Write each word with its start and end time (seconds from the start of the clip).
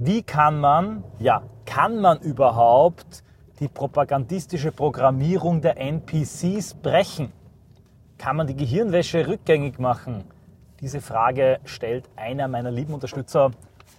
Wie 0.00 0.22
kann 0.22 0.60
man, 0.60 1.02
ja, 1.18 1.42
kann 1.66 2.00
man 2.00 2.20
überhaupt 2.20 3.24
die 3.58 3.66
propagandistische 3.66 4.70
Programmierung 4.70 5.60
der 5.60 5.76
NPCs 5.76 6.74
brechen? 6.74 7.32
Kann 8.16 8.36
man 8.36 8.46
die 8.46 8.54
Gehirnwäsche 8.54 9.26
rückgängig 9.26 9.80
machen? 9.80 10.22
Diese 10.80 11.00
Frage 11.00 11.58
stellt 11.64 12.08
einer 12.14 12.46
meiner 12.46 12.70
lieben 12.70 12.94
Unterstützer 12.94 13.50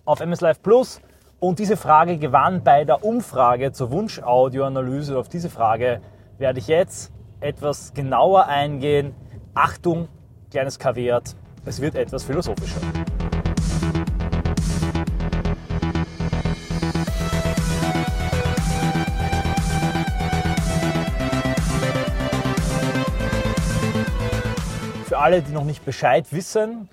auf 0.06 0.22
MS 0.22 0.40
Live 0.40 0.62
Plus. 0.62 1.02
Und 1.42 1.60
diese 1.60 1.76
Frage 1.76 2.18
gewann 2.18 2.64
bei 2.64 2.86
der 2.86 3.04
Umfrage 3.04 3.74
zur 3.74 3.92
Wunschaudioanalyse. 3.92 5.18
Auf 5.18 5.28
diese 5.28 5.50
Frage 5.50 6.00
werde 6.38 6.60
ich 6.60 6.70
jetzt 6.70 7.12
etwas 7.42 7.94
genauer 7.94 8.46
eingehen. 8.46 9.14
Achtung, 9.54 10.08
kleines 10.50 10.80
Kaviat, 10.80 11.36
es 11.66 11.82
wird 11.82 11.96
etwas 11.96 12.24
philosophischer. 12.24 12.80
Alle, 25.20 25.42
die 25.42 25.52
noch 25.52 25.66
nicht 25.66 25.84
Bescheid 25.84 26.32
wissen, 26.32 26.88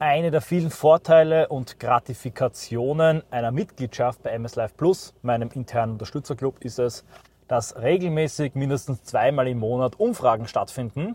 eine 0.00 0.32
der 0.32 0.40
vielen 0.40 0.70
Vorteile 0.70 1.46
und 1.46 1.78
Gratifikationen 1.78 3.22
einer 3.30 3.52
Mitgliedschaft 3.52 4.20
bei 4.24 4.30
MS 4.30 4.56
Live 4.56 4.76
Plus, 4.76 5.14
meinem 5.22 5.50
internen 5.54 5.92
Unterstützerclub, 5.92 6.64
ist 6.64 6.80
es, 6.80 7.04
dass 7.46 7.76
regelmäßig 7.80 8.56
mindestens 8.56 9.04
zweimal 9.04 9.46
im 9.46 9.60
Monat 9.60 10.00
Umfragen 10.00 10.48
stattfinden 10.48 11.14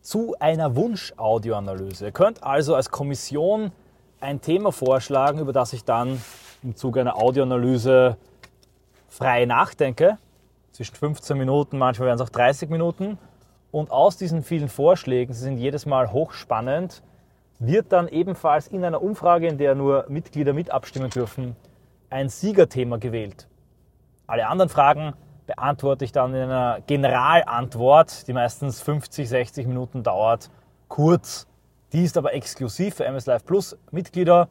zu 0.00 0.36
einer 0.38 0.76
Wunschaudioanalyse. 0.76 2.04
Ihr 2.06 2.12
könnt 2.12 2.44
also 2.44 2.76
als 2.76 2.92
Kommission 2.92 3.72
ein 4.20 4.40
Thema 4.40 4.70
vorschlagen, 4.70 5.40
über 5.40 5.52
das 5.52 5.72
ich 5.72 5.84
dann 5.84 6.22
im 6.62 6.76
Zuge 6.76 7.00
einer 7.00 7.16
Audioanalyse 7.16 8.16
frei 9.08 9.46
nachdenke. 9.46 10.16
Zwischen 10.70 10.94
15 10.94 11.36
Minuten, 11.36 11.76
manchmal 11.76 12.06
werden 12.06 12.20
es 12.20 12.24
auch 12.24 12.30
30 12.30 12.70
Minuten. 12.70 13.18
Und 13.70 13.90
aus 13.90 14.16
diesen 14.16 14.42
vielen 14.42 14.68
Vorschlägen, 14.68 15.34
sie 15.34 15.42
sind 15.42 15.58
jedes 15.58 15.84
Mal 15.84 16.12
hochspannend, 16.12 17.02
wird 17.58 17.92
dann 17.92 18.08
ebenfalls 18.08 18.68
in 18.68 18.84
einer 18.84 19.02
Umfrage, 19.02 19.46
in 19.48 19.58
der 19.58 19.74
nur 19.74 20.06
Mitglieder 20.08 20.52
mit 20.52 20.70
abstimmen 20.70 21.10
dürfen, 21.10 21.56
ein 22.08 22.28
Siegerthema 22.28 22.96
gewählt. 22.96 23.48
Alle 24.26 24.46
anderen 24.46 24.68
Fragen 24.68 25.14
beantworte 25.46 26.04
ich 26.04 26.12
dann 26.12 26.34
in 26.34 26.42
einer 26.42 26.80
Generalantwort, 26.86 28.28
die 28.28 28.32
meistens 28.32 28.80
50, 28.80 29.28
60 29.28 29.66
Minuten 29.66 30.02
dauert, 30.02 30.50
kurz. 30.88 31.46
Die 31.92 32.04
ist 32.04 32.16
aber 32.16 32.34
exklusiv 32.34 32.96
für 32.96 33.06
MS 33.06 33.26
Live 33.26 33.44
Plus 33.44 33.76
Mitglieder. 33.90 34.48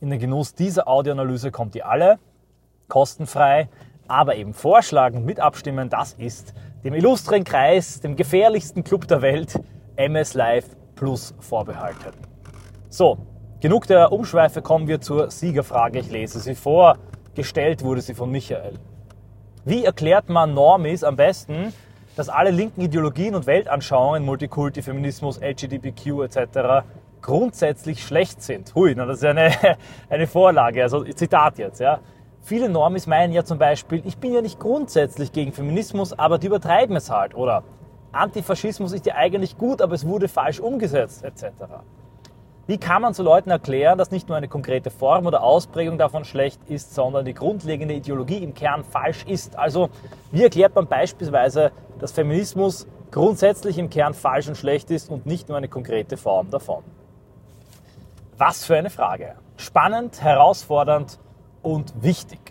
In 0.00 0.10
den 0.10 0.20
Genuss 0.20 0.54
dieser 0.54 0.86
Audioanalyse 0.88 1.50
kommt 1.50 1.74
ihr 1.74 1.88
alle, 1.88 2.18
kostenfrei, 2.88 3.68
aber 4.06 4.36
eben 4.36 4.54
vorschlagen, 4.54 5.24
mit 5.24 5.40
abstimmen, 5.40 5.88
das 5.88 6.12
ist 6.12 6.54
dem 6.86 6.94
illustren 6.94 7.42
Kreis, 7.42 8.00
dem 8.00 8.14
gefährlichsten 8.14 8.84
Club 8.84 9.08
der 9.08 9.20
Welt, 9.20 9.58
MS 9.96 10.34
Live 10.34 10.66
Plus 10.94 11.34
vorbehalten. 11.40 12.12
So, 12.88 13.18
genug 13.60 13.88
der 13.88 14.12
Umschweife, 14.12 14.62
kommen 14.62 14.86
wir 14.86 15.00
zur 15.00 15.32
Siegerfrage. 15.32 15.98
Ich 15.98 16.12
lese 16.12 16.38
sie 16.38 16.54
vor. 16.54 16.96
Gestellt 17.34 17.82
wurde 17.82 18.02
sie 18.02 18.14
von 18.14 18.30
Michael. 18.30 18.74
Wie 19.64 19.84
erklärt 19.84 20.28
man 20.28 20.54
Normis 20.54 21.02
am 21.02 21.16
besten, 21.16 21.72
dass 22.14 22.28
alle 22.28 22.52
linken 22.52 22.82
Ideologien 22.82 23.34
und 23.34 23.48
Weltanschauungen, 23.48 24.24
Multikulti, 24.24 24.80
Feminismus, 24.80 25.40
LGBTQ 25.40 26.22
etc. 26.22 26.86
grundsätzlich 27.20 28.04
schlecht 28.04 28.44
sind? 28.44 28.76
Hui, 28.76 28.94
na, 28.96 29.06
das 29.06 29.18
ist 29.18 29.24
eine, 29.24 29.50
eine 30.08 30.28
Vorlage, 30.28 30.84
also 30.84 31.02
Zitat 31.02 31.58
jetzt, 31.58 31.80
ja. 31.80 31.98
Viele 32.46 32.68
Normis 32.68 33.08
meinen 33.08 33.32
ja 33.32 33.44
zum 33.44 33.58
Beispiel, 33.58 34.02
ich 34.04 34.18
bin 34.18 34.32
ja 34.32 34.40
nicht 34.40 34.60
grundsätzlich 34.60 35.32
gegen 35.32 35.52
Feminismus, 35.52 36.16
aber 36.16 36.38
die 36.38 36.46
übertreiben 36.46 36.94
es 36.94 37.10
halt. 37.10 37.34
Oder 37.34 37.64
Antifaschismus 38.12 38.92
ist 38.92 39.04
ja 39.04 39.16
eigentlich 39.16 39.58
gut, 39.58 39.82
aber 39.82 39.96
es 39.96 40.06
wurde 40.06 40.28
falsch 40.28 40.60
umgesetzt, 40.60 41.24
etc. 41.24 41.48
Wie 42.68 42.78
kann 42.78 43.02
man 43.02 43.14
zu 43.14 43.24
Leuten 43.24 43.50
erklären, 43.50 43.98
dass 43.98 44.12
nicht 44.12 44.28
nur 44.28 44.36
eine 44.36 44.46
konkrete 44.46 44.90
Form 44.90 45.26
oder 45.26 45.42
Ausprägung 45.42 45.98
davon 45.98 46.24
schlecht 46.24 46.60
ist, 46.68 46.94
sondern 46.94 47.24
die 47.24 47.34
grundlegende 47.34 47.94
Ideologie 47.94 48.38
im 48.38 48.54
Kern 48.54 48.84
falsch 48.84 49.24
ist? 49.26 49.58
Also, 49.58 49.90
wie 50.30 50.44
erklärt 50.44 50.72
man 50.76 50.86
beispielsweise, 50.86 51.72
dass 51.98 52.12
Feminismus 52.12 52.86
grundsätzlich 53.10 53.76
im 53.76 53.90
Kern 53.90 54.14
falsch 54.14 54.46
und 54.46 54.56
schlecht 54.56 54.92
ist 54.92 55.10
und 55.10 55.26
nicht 55.26 55.48
nur 55.48 55.58
eine 55.58 55.66
konkrete 55.66 56.16
Form 56.16 56.48
davon? 56.50 56.84
Was 58.38 58.64
für 58.64 58.76
eine 58.76 58.90
Frage. 58.90 59.34
Spannend, 59.56 60.22
herausfordernd 60.22 61.18
und 61.66 61.92
wichtig. 62.00 62.45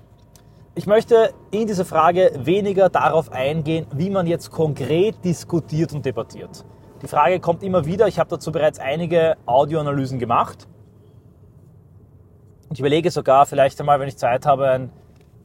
Ich 0.78 0.88
möchte 0.88 1.34
in 1.52 1.68
dieser 1.68 1.86
Frage 1.86 2.34
weniger 2.36 2.90
darauf 2.90 3.32
eingehen, 3.32 3.88
wie 3.94 4.10
man 4.10 4.28
jetzt 4.28 4.52
konkret 4.52 5.24
diskutiert 5.24 5.94
und 5.94 6.06
debattiert. 6.06 6.66
Die 7.02 7.08
Frage 7.08 7.40
kommt 7.40 7.64
immer 7.64 7.86
wieder. 7.86 8.10
Ich 8.10 8.20
habe 8.20 8.30
dazu 8.30 8.52
bereits 8.52 8.78
einige 8.78 9.38
Audioanalysen 9.46 10.20
gemacht. 10.20 10.68
Ich 12.74 12.80
überlege 12.82 13.10
sogar 13.10 13.46
vielleicht 13.46 13.80
einmal, 13.80 14.02
wenn 14.02 14.10
ich 14.10 14.18
Zeit 14.18 14.46
habe, 14.46 14.70
ein 14.70 14.90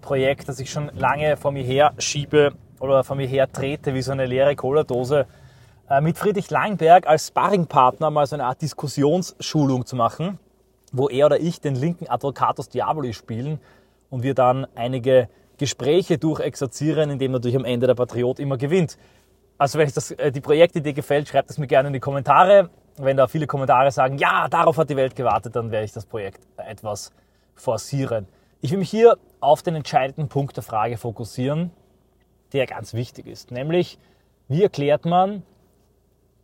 Projekt, 0.01 0.49
das 0.49 0.59
ich 0.59 0.69
schon 0.69 0.91
lange 0.97 1.37
vor 1.37 1.53
mir 1.53 1.63
her 1.63 1.93
schiebe 1.99 2.55
oder 2.81 3.05
vor 3.05 3.15
mir 3.15 3.29
her 3.29 3.53
trete, 3.53 3.95
wie 3.95 4.03
so 4.03 4.11
eine 4.11 4.27
leere 4.27 4.57
Cola-Dose, 4.57 5.27
äh, 5.89 6.01
mit 6.01 6.19
Friedrich 6.19 6.51
Langberg 6.51 7.07
als 7.07 7.29
Sparringpartner 7.29 8.11
mal 8.11 8.27
so 8.27 8.35
eine 8.35 8.47
Art 8.47 8.63
Diskussionsschulung 8.63 9.87
zu 9.87 9.95
machen 9.95 10.41
wo 10.93 11.09
er 11.09 11.27
oder 11.27 11.41
ich 11.41 11.61
den 11.61 11.75
linken 11.75 12.09
Advocatus 12.09 12.69
Diaboli 12.69 13.13
spielen 13.13 13.61
und 14.11 14.23
wir 14.23 14.35
dann 14.35 14.67
einige 14.75 15.29
Gespräche 15.57 16.19
durchexerzieren, 16.19 17.11
indem 17.11 17.33
natürlich 17.33 17.57
am 17.57 17.65
Ende 17.65 17.87
der 17.87 17.95
Patriot 17.95 18.39
immer 18.39 18.57
gewinnt. 18.57 18.99
Also 19.59 19.79
wenn 19.79 19.87
euch 19.87 19.93
das, 19.93 20.11
äh, 20.11 20.33
die 20.33 20.41
Projektidee 20.41 20.93
gefällt, 20.93 21.29
schreibt 21.29 21.51
es 21.51 21.59
mir 21.59 21.67
gerne 21.67 21.89
in 21.89 21.93
die 21.93 22.01
Kommentare. 22.01 22.71
Wenn 22.97 23.17
da 23.17 23.29
viele 23.29 23.47
Kommentare 23.47 23.91
sagen, 23.91 24.19
ja, 24.19 24.49
darauf 24.49 24.79
hat 24.79 24.91
die 24.91 24.97
Welt 24.97 25.15
gewartet, 25.15 25.55
dann 25.57 25.71
werde 25.71 25.85
ich 25.85 25.93
das 25.93 26.07
Projekt 26.07 26.41
etwas 26.57 27.13
forcieren. 27.55 28.27
Ich 28.63 28.71
will 28.73 28.79
mich 28.79 28.91
hier 28.91 29.17
auf 29.41 29.63
den 29.63 29.75
entscheidenden 29.75 30.29
Punkt 30.29 30.57
der 30.57 30.63
Frage 30.63 30.97
fokussieren, 30.97 31.71
der 32.53 32.67
ganz 32.67 32.95
wichtig 32.95 33.27
ist. 33.27 33.51
Nämlich, 33.51 33.99
wie 34.49 34.63
erklärt 34.63 35.05
man, 35.05 35.43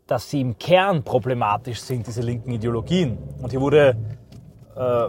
dass 0.06 0.30
sie 0.30 0.40
im 0.40 0.58
Kern 0.58 1.02
problematisch 1.02 1.80
sind, 1.80 2.06
diese 2.06 2.20
linken 2.22 2.52
Ideologien? 2.52 3.18
Und 3.42 3.50
hier 3.50 3.60
wurde 3.60 3.96
äh, 4.76 5.08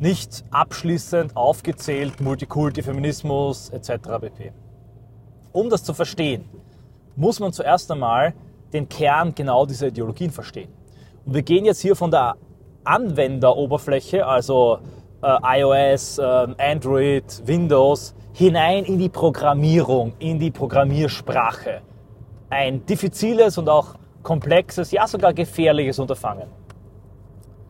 nicht 0.00 0.44
abschließend 0.50 1.36
aufgezählt, 1.36 2.20
Multikulti, 2.20 2.82
Feminismus 2.82 3.70
etc. 3.70 3.90
pp. 4.20 4.52
Um 5.52 5.70
das 5.70 5.82
zu 5.82 5.94
verstehen, 5.94 6.44
muss 7.16 7.40
man 7.40 7.52
zuerst 7.52 7.90
einmal 7.90 8.34
den 8.72 8.88
Kern 8.88 9.34
genau 9.34 9.66
dieser 9.66 9.88
Ideologien 9.88 10.30
verstehen. 10.30 10.70
Und 11.24 11.34
wir 11.34 11.42
gehen 11.42 11.64
jetzt 11.64 11.80
hier 11.80 11.96
von 11.96 12.10
der 12.10 12.36
Anwenderoberfläche, 12.84 14.24
also 14.26 14.78
äh, 15.22 15.60
iOS, 15.60 16.18
äh, 16.18 16.22
Android, 16.58 17.42
Windows, 17.44 18.14
hinein 18.32 18.84
in 18.84 18.98
die 18.98 19.08
Programmierung, 19.08 20.12
in 20.20 20.38
die 20.38 20.50
Programmiersprache. 20.50 21.82
Ein 22.50 22.86
diffiziles 22.86 23.58
und 23.58 23.68
auch 23.68 23.94
komplexes, 24.22 24.90
ja 24.90 25.06
sogar 25.06 25.32
gefährliches 25.32 25.98
Unterfangen. 25.98 26.48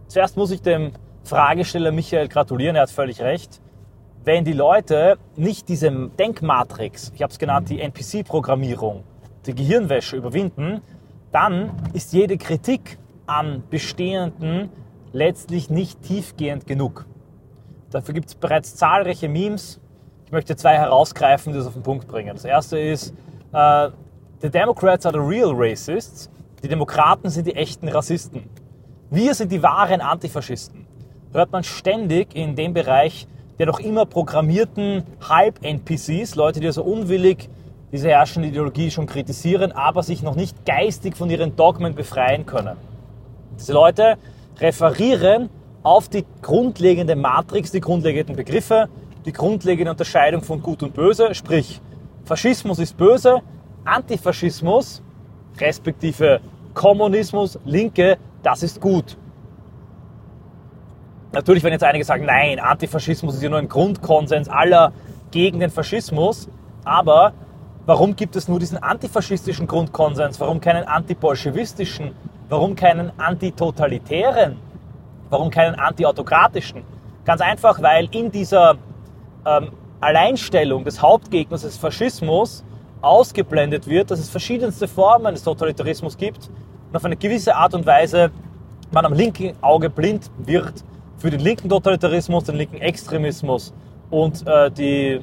Zuerst 0.08 0.36
muss 0.36 0.50
ich 0.50 0.62
dem 0.62 0.92
Fragesteller 1.28 1.92
Michael 1.92 2.28
gratulieren, 2.28 2.74
er 2.74 2.82
hat 2.82 2.90
völlig 2.90 3.20
recht. 3.20 3.60
Wenn 4.24 4.46
die 4.46 4.54
Leute 4.54 5.18
nicht 5.36 5.68
diese 5.68 5.90
Denkmatrix, 5.90 7.12
ich 7.14 7.22
habe 7.22 7.30
es 7.30 7.38
genannt, 7.38 7.68
die 7.68 7.82
NPC-Programmierung, 7.82 9.04
die 9.44 9.54
Gehirnwäsche 9.54 10.16
überwinden, 10.16 10.80
dann 11.30 11.70
ist 11.92 12.14
jede 12.14 12.38
Kritik 12.38 12.98
an 13.26 13.62
Bestehenden 13.68 14.70
letztlich 15.12 15.68
nicht 15.68 16.00
tiefgehend 16.00 16.66
genug. 16.66 17.04
Dafür 17.90 18.14
gibt 18.14 18.28
es 18.28 18.34
bereits 18.34 18.74
zahlreiche 18.76 19.28
Memes. 19.28 19.80
Ich 20.24 20.32
möchte 20.32 20.56
zwei 20.56 20.78
herausgreifen, 20.78 21.52
die 21.52 21.58
das 21.58 21.66
auf 21.66 21.74
den 21.74 21.82
Punkt 21.82 22.08
bringen. 22.08 22.34
Das 22.34 22.46
erste 22.46 22.78
ist, 22.78 23.12
uh, 23.52 23.90
the 24.40 24.48
Democrats 24.48 25.04
are 25.04 25.12
the 25.12 25.20
real 25.20 25.52
racists. 25.54 26.30
Die 26.62 26.68
Demokraten 26.68 27.28
sind 27.28 27.46
die 27.46 27.54
echten 27.54 27.88
Rassisten. 27.88 28.48
Wir 29.10 29.34
sind 29.34 29.52
die 29.52 29.62
wahren 29.62 30.00
Antifaschisten 30.00 30.87
hört 31.32 31.52
man 31.52 31.64
ständig 31.64 32.34
in 32.34 32.56
dem 32.56 32.74
Bereich 32.74 33.26
der 33.58 33.66
noch 33.66 33.80
immer 33.80 34.06
programmierten 34.06 35.02
Halb-NPCs, 35.28 36.36
Leute, 36.36 36.60
die 36.60 36.66
also 36.66 36.82
unwillig 36.82 37.48
diese 37.90 38.08
herrschende 38.08 38.48
Ideologie 38.48 38.90
schon 38.90 39.06
kritisieren, 39.06 39.72
aber 39.72 40.02
sich 40.02 40.22
noch 40.22 40.36
nicht 40.36 40.64
geistig 40.64 41.16
von 41.16 41.28
ihren 41.30 41.56
Dogmen 41.56 41.94
befreien 41.94 42.46
können. 42.46 42.76
Diese 43.58 43.72
Leute 43.72 44.16
referieren 44.60 45.50
auf 45.82 46.08
die 46.08 46.24
grundlegende 46.42 47.16
Matrix, 47.16 47.72
die 47.72 47.80
grundlegenden 47.80 48.36
Begriffe, 48.36 48.88
die 49.24 49.32
grundlegende 49.32 49.90
Unterscheidung 49.90 50.42
von 50.42 50.62
Gut 50.62 50.82
und 50.82 50.94
Böse, 50.94 51.34
sprich 51.34 51.80
Faschismus 52.24 52.78
ist 52.78 52.96
böse, 52.96 53.40
Antifaschismus, 53.84 55.02
respektive 55.58 56.40
Kommunismus, 56.74 57.58
Linke, 57.64 58.18
das 58.42 58.62
ist 58.62 58.80
gut. 58.80 59.16
Natürlich 61.38 61.62
werden 61.62 61.74
jetzt 61.74 61.84
einige 61.84 62.04
sagen, 62.04 62.26
nein, 62.26 62.58
Antifaschismus 62.58 63.36
ist 63.36 63.42
ja 63.44 63.48
nur 63.48 63.60
ein 63.60 63.68
Grundkonsens 63.68 64.48
aller 64.48 64.92
gegen 65.30 65.60
den 65.60 65.70
Faschismus. 65.70 66.48
Aber 66.84 67.32
warum 67.86 68.16
gibt 68.16 68.34
es 68.34 68.48
nur 68.48 68.58
diesen 68.58 68.76
antifaschistischen 68.78 69.68
Grundkonsens? 69.68 70.40
Warum 70.40 70.60
keinen 70.60 70.82
antibolschewistischen? 70.82 72.10
Warum 72.48 72.74
keinen 72.74 73.12
antitotalitären? 73.20 74.56
Warum 75.30 75.50
keinen 75.50 75.76
antiautokratischen? 75.76 76.82
Ganz 77.24 77.40
einfach, 77.40 77.80
weil 77.80 78.08
in 78.10 78.32
dieser 78.32 78.74
ähm, 79.46 79.70
Alleinstellung 80.00 80.82
des 80.82 81.00
Hauptgegners 81.00 81.62
des 81.62 81.76
Faschismus 81.76 82.64
ausgeblendet 83.00 83.86
wird, 83.86 84.10
dass 84.10 84.18
es 84.18 84.28
verschiedenste 84.28 84.88
Formen 84.88 85.34
des 85.34 85.44
Totalitarismus 85.44 86.16
gibt 86.16 86.50
und 86.90 86.96
auf 86.96 87.04
eine 87.04 87.16
gewisse 87.16 87.54
Art 87.54 87.74
und 87.74 87.86
Weise 87.86 88.32
man 88.90 89.06
am 89.06 89.12
linken 89.12 89.52
Auge 89.60 89.88
blind 89.88 90.32
wird 90.38 90.82
für 91.18 91.30
den 91.30 91.40
linken 91.40 91.68
Totalitarismus, 91.68 92.44
den 92.44 92.56
linken 92.56 92.78
Extremismus 92.78 93.74
und 94.10 94.46
äh, 94.46 94.70
die 94.70 95.20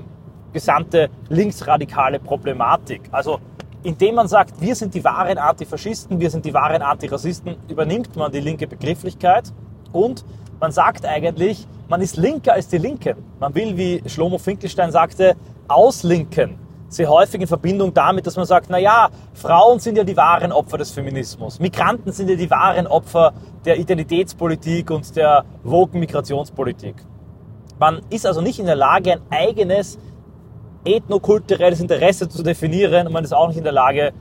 gesamte 0.53 1.09
linksradikale 1.29 2.19
Problematik. 2.19 3.01
Also 3.11 3.39
indem 3.83 4.15
man 4.15 4.27
sagt, 4.27 4.59
wir 4.61 4.75
sind 4.75 4.93
die 4.93 5.03
wahren 5.03 5.37
Antifaschisten, 5.37 6.19
wir 6.19 6.29
sind 6.29 6.43
die 6.45 6.53
wahren 6.53 6.81
Antirassisten, 6.81 7.55
übernimmt 7.69 8.15
man 8.15 8.31
die 8.31 8.39
linke 8.39 8.67
Begrifflichkeit 8.67 9.51
und 9.91 10.25
man 10.59 10.71
sagt 10.71 11.05
eigentlich, 11.05 11.67
man 11.87 12.01
ist 12.01 12.17
linker 12.17 12.53
als 12.53 12.67
die 12.67 12.79
Linke. 12.79 13.15
Man 13.39 13.53
will, 13.53 13.77
wie 13.77 14.01
Schlomo 14.07 14.37
Finkelstein 14.37 14.91
sagte, 14.91 15.35
auslinken. 15.67 16.57
Sehr 16.87 17.09
häufig 17.09 17.41
in 17.41 17.47
Verbindung 17.47 17.93
damit, 17.93 18.27
dass 18.27 18.35
man 18.35 18.45
sagt, 18.45 18.67
na 18.69 18.77
ja, 18.77 19.09
Frauen 19.33 19.79
sind 19.79 19.97
ja 19.97 20.03
die 20.03 20.15
wahren 20.15 20.51
Opfer 20.51 20.77
des 20.77 20.91
Feminismus. 20.91 21.59
Migranten 21.59 22.11
sind 22.11 22.29
ja 22.29 22.35
die 22.35 22.49
wahren 22.49 22.87
Opfer 22.87 23.33
der 23.65 23.77
Identitätspolitik 23.77 24.91
und 24.91 25.15
der 25.15 25.45
woken 25.63 25.99
Migrationspolitik. 25.99 26.95
Man 27.79 28.01
ist 28.09 28.25
also 28.25 28.41
nicht 28.41 28.59
in 28.59 28.67
der 28.67 28.75
Lage, 28.75 29.13
ein 29.13 29.21
eigenes 29.29 29.97
ethnokulturelles 30.85 31.81
Interesse 31.81 32.29
zu 32.29 32.43
definieren 32.43 33.07
und 33.07 33.13
man 33.13 33.23
ist 33.23 33.33
auch 33.33 33.47
nicht 33.47 33.57
in 33.57 33.63
der 33.63 33.73
Lage, 33.73 34.13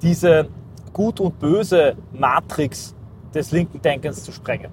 diese 0.00 0.48
gut 0.92 1.20
und 1.20 1.38
böse 1.38 1.96
Matrix 2.12 2.94
des 3.34 3.50
linken 3.50 3.82
Denkens 3.82 4.22
zu 4.22 4.32
sprengen. 4.32 4.70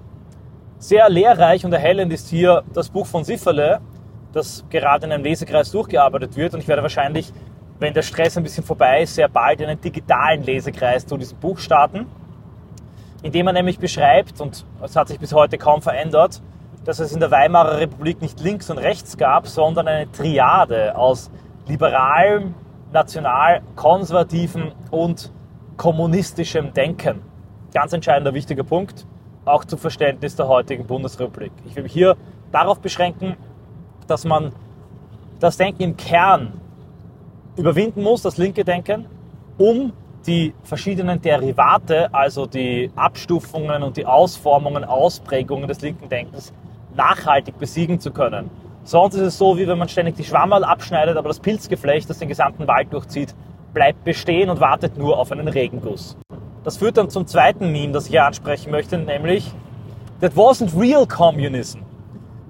Sehr 0.78 1.10
lehrreich 1.10 1.64
und 1.64 1.72
erhellend 1.72 2.12
ist 2.12 2.28
hier 2.28 2.62
das 2.72 2.88
Buch 2.88 3.06
von 3.06 3.24
Sifferle, 3.24 3.80
das 4.32 4.64
gerade 4.70 5.06
in 5.06 5.12
einem 5.12 5.24
Lesekreis 5.24 5.70
durchgearbeitet 5.70 6.36
wird 6.36 6.54
und 6.54 6.60
ich 6.60 6.68
werde 6.68 6.82
wahrscheinlich, 6.82 7.32
wenn 7.78 7.94
der 7.94 8.02
Stress 8.02 8.36
ein 8.36 8.42
bisschen 8.42 8.64
vorbei 8.64 9.02
ist, 9.02 9.14
sehr 9.14 9.28
bald 9.28 9.62
einen 9.62 9.80
digitalen 9.80 10.42
Lesekreis 10.42 11.06
zu 11.06 11.16
diesem 11.16 11.38
Buch 11.38 11.58
starten, 11.58 12.06
indem 13.22 13.46
er 13.46 13.52
nämlich 13.52 13.78
beschreibt, 13.78 14.40
und 14.40 14.64
es 14.82 14.96
hat 14.96 15.08
sich 15.08 15.18
bis 15.18 15.32
heute 15.32 15.58
kaum 15.58 15.82
verändert, 15.82 16.42
dass 16.84 16.98
es 16.98 17.12
in 17.12 17.20
der 17.20 17.30
Weimarer 17.30 17.78
Republik 17.78 18.22
nicht 18.22 18.40
links 18.40 18.70
und 18.70 18.78
rechts 18.78 19.16
gab, 19.16 19.46
sondern 19.46 19.88
eine 19.88 20.10
Triade 20.12 20.96
aus 20.96 21.30
liberalem, 21.66 22.54
national, 22.92 23.62
konservativen 23.76 24.72
und 24.90 25.30
kommunistischem 25.76 26.72
Denken. 26.72 27.22
Ganz 27.72 27.92
entscheidender 27.92 28.34
wichtiger 28.34 28.64
Punkt, 28.64 29.06
auch 29.44 29.64
zum 29.64 29.78
Verständnis 29.78 30.36
der 30.36 30.48
heutigen 30.48 30.86
Bundesrepublik. 30.86 31.52
Ich 31.66 31.76
will 31.76 31.82
mich 31.82 31.92
hier 31.92 32.16
darauf 32.50 32.80
beschränken, 32.80 33.36
dass 34.10 34.24
man 34.24 34.52
das 35.38 35.56
Denken 35.56 35.82
im 35.82 35.96
Kern 35.96 36.52
überwinden 37.56 38.02
muss, 38.02 38.22
das 38.22 38.36
linke 38.36 38.64
Denken, 38.64 39.06
um 39.58 39.92
die 40.26 40.54
verschiedenen 40.62 41.20
Derivate, 41.20 42.12
also 42.12 42.46
die 42.46 42.90
Abstufungen 42.94 43.82
und 43.82 43.96
die 43.96 44.04
Ausformungen, 44.04 44.84
Ausprägungen 44.84 45.66
des 45.66 45.80
linken 45.80 46.08
Denkens 46.08 46.52
nachhaltig 46.94 47.58
besiegen 47.58 48.00
zu 48.00 48.10
können. 48.10 48.50
Sonst 48.84 49.14
ist 49.14 49.20
es 49.22 49.38
so, 49.38 49.56
wie 49.56 49.66
wenn 49.66 49.78
man 49.78 49.88
ständig 49.88 50.16
die 50.16 50.24
Schwammerl 50.24 50.64
abschneidet, 50.64 51.16
aber 51.16 51.28
das 51.28 51.40
Pilzgeflecht, 51.40 52.10
das 52.10 52.18
den 52.18 52.28
gesamten 52.28 52.66
Wald 52.66 52.92
durchzieht, 52.92 53.34
bleibt 53.72 54.04
bestehen 54.04 54.50
und 54.50 54.60
wartet 54.60 54.98
nur 54.98 55.18
auf 55.18 55.30
einen 55.30 55.48
Regenguss. 55.48 56.16
Das 56.64 56.78
führt 56.78 56.96
dann 56.96 57.08
zum 57.08 57.26
zweiten 57.26 57.72
Meme, 57.72 57.92
das 57.92 58.06
ich 58.06 58.10
hier 58.10 58.24
ansprechen 58.24 58.70
möchte, 58.70 58.98
nämlich 58.98 59.52
That 60.20 60.34
wasn't 60.34 60.78
real 60.78 61.06
communism. 61.06 61.78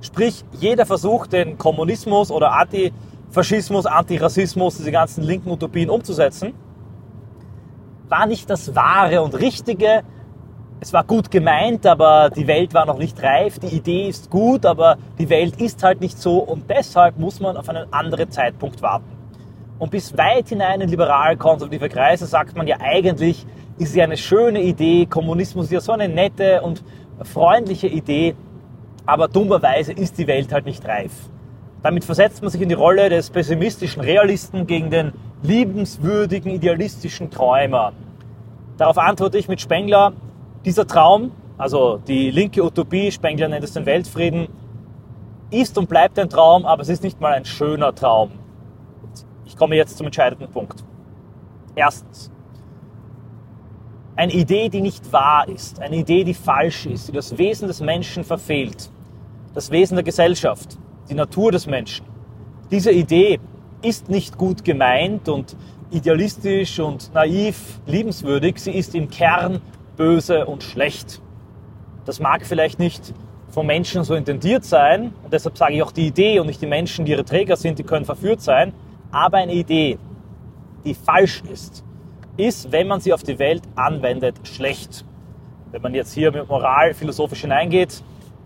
Sprich, 0.01 0.45
jeder 0.53 0.87
Versuch, 0.87 1.27
den 1.27 1.59
Kommunismus 1.59 2.31
oder 2.31 2.53
Antifaschismus, 2.53 3.87
Antirassismus, 3.87 4.77
diese 4.77 4.93
ganzen 4.93 5.25
linken 5.25 5.51
Utopien 5.51 5.91
umzusetzen, 5.91 6.55
war 8.09 8.27
nicht 8.27 8.49
das 8.51 8.75
Wahre 8.75 9.23
und 9.23 9.35
Richtige, 9.39 10.03
es 10.83 10.95
war 10.95 11.05
gut 11.05 11.31
gemeint, 11.31 11.87
aber 11.87 12.31
die 12.31 12.47
Welt 12.47 12.73
war 12.73 12.87
noch 12.87 12.97
nicht 12.97 13.23
reif. 13.23 13.59
Die 13.59 13.77
Idee 13.77 14.09
ist 14.09 14.31
gut, 14.31 14.65
aber 14.65 14.97
die 15.19 15.29
Welt 15.29 15.61
ist 15.61 15.83
halt 15.83 16.01
nicht 16.01 16.19
so 16.19 16.39
und 16.39 16.71
deshalb 16.71 17.19
muss 17.19 17.39
man 17.39 17.59
auf 17.59 17.69
einen 17.69 17.93
anderen 17.93 18.31
Zeitpunkt 18.31 18.81
warten. 18.81 19.05
Und 19.79 19.91
bis 19.91 20.17
weit 20.17 20.49
hinein 20.49 20.81
in 20.81 20.89
liberal-konservative 20.89 21.91
Kreise 21.91 22.25
sagt 22.25 22.57
man 22.57 22.67
ja 22.67 22.77
eigentlich, 22.81 23.47
ist 23.77 23.95
ja 23.95 24.05
eine 24.05 24.17
schöne 24.17 24.63
Idee, 24.63 25.05
Kommunismus 25.05 25.67
ist 25.67 25.73
ja 25.73 25.81
so 25.81 25.93
eine 25.93 26.09
nette 26.09 26.63
und 26.63 26.83
freundliche 27.25 27.87
Idee, 27.87 28.35
aber 29.11 29.27
dummerweise 29.27 29.93
ist 29.93 30.19
die 30.19 30.29
Welt 30.29 30.53
halt 30.53 30.67
nicht 30.67 30.87
reif. 30.87 31.11
Damit 31.83 32.05
versetzt 32.05 32.43
man 32.43 32.51
sich 32.53 32.61
in 32.61 32.69
die 32.69 32.77
Rolle 32.77 33.09
des 33.09 33.31
pessimistischen 33.31 34.03
Realisten 34.03 34.69
gegen 34.69 34.89
den 34.89 35.13
liebenswürdigen, 35.43 36.53
idealistischen 36.53 37.29
Träumer. 37.29 37.93
Darauf 38.77 38.99
antworte 38.99 39.37
ich 39.37 39.49
mit 39.49 39.61
Spengler, 39.61 40.13
dieser 40.65 40.87
Traum, 40.87 41.33
also 41.59 42.01
die 42.07 42.31
linke 42.31 42.63
Utopie, 42.63 43.11
Spengler 43.11 43.49
nennt 43.49 43.65
es 43.65 43.73
den 43.73 43.85
Weltfrieden, 43.85 44.47
ist 45.51 45.77
und 45.77 45.89
bleibt 45.89 46.17
ein 46.17 46.29
Traum, 46.29 46.65
aber 46.65 46.83
es 46.83 46.89
ist 46.89 47.03
nicht 47.03 47.21
mal 47.21 47.33
ein 47.33 47.45
schöner 47.45 47.93
Traum. 47.93 48.31
Ich 49.45 49.57
komme 49.57 49.75
jetzt 49.75 49.99
zum 49.99 50.07
entscheidenden 50.07 50.53
Punkt. 50.53 50.85
Erstens, 51.75 52.31
eine 54.15 54.33
Idee, 54.33 54.69
die 54.69 54.83
nicht 54.83 55.13
wahr 55.13 55.49
ist, 55.49 55.81
eine 55.81 55.97
Idee, 55.97 56.23
die 56.23 56.35
falsch 56.35 56.87
ist, 56.87 57.09
die 57.09 57.13
das 57.13 57.37
Wesen 57.39 57.67
des 57.67 57.81
Menschen 57.81 58.23
verfehlt, 58.23 58.89
das 59.55 59.71
Wesen 59.71 59.97
der 59.97 60.05
Gesellschaft, 60.05 60.79
die 61.09 61.15
Natur 61.15 61.53
des 61.53 61.67
Menschen. 61.67 62.07
Diese 62.71 62.93
Idee 62.93 63.41
ist 63.83 64.09
nicht 64.09 64.39
gut 64.39 64.65
gemeint 64.65 65.29
und 65.29 65.57
idealistisch 65.91 66.79
und 66.79 67.13
naiv, 67.15 67.81
liebenswürdig, 67.87 68.59
sie 68.59 68.73
ist 68.73 68.95
im 68.95 69.11
Kern 69.11 69.61
böse 69.97 70.47
und 70.47 70.63
schlecht. 70.63 71.21
Das 72.05 72.21
mag 72.21 72.47
vielleicht 72.47 72.79
nicht 72.79 73.13
vom 73.49 73.67
Menschen 73.67 74.05
so 74.05 74.15
intendiert 74.15 74.65
sein 74.65 75.13
und 75.25 75.33
deshalb 75.33 75.59
sage 75.59 75.75
ich 75.75 75.83
auch 75.83 75.93
die 75.93 76.07
Idee 76.07 76.39
und 76.39 76.47
nicht 76.47 76.63
die 76.63 76.67
Menschen, 76.67 77.05
die 77.05 77.13
ihre 77.13 77.25
Träger 77.25 77.57
sind, 77.57 77.79
die 77.79 77.83
können 77.83 78.05
verführt 78.05 78.41
sein, 78.41 78.73
aber 79.11 79.39
eine 79.39 79.53
Idee, 79.53 79.99
die 80.85 80.95
falsch 80.95 81.43
ist, 81.53 81.85
ist, 82.37 82.71
wenn 82.71 82.87
man 82.87 83.01
sie 83.01 83.13
auf 83.13 83.25
die 83.25 83.39
Welt 83.39 83.63
anwendet, 83.75 84.37
schlecht. 84.45 85.05
Wenn 85.73 85.83
man 85.83 85.95
jetzt 85.95 86.15
hier 86.15 86.31
mit 86.31 86.49
Moral 86.49 86.95
philosophisch 86.95 87.41
hineingeht, 87.41 88.03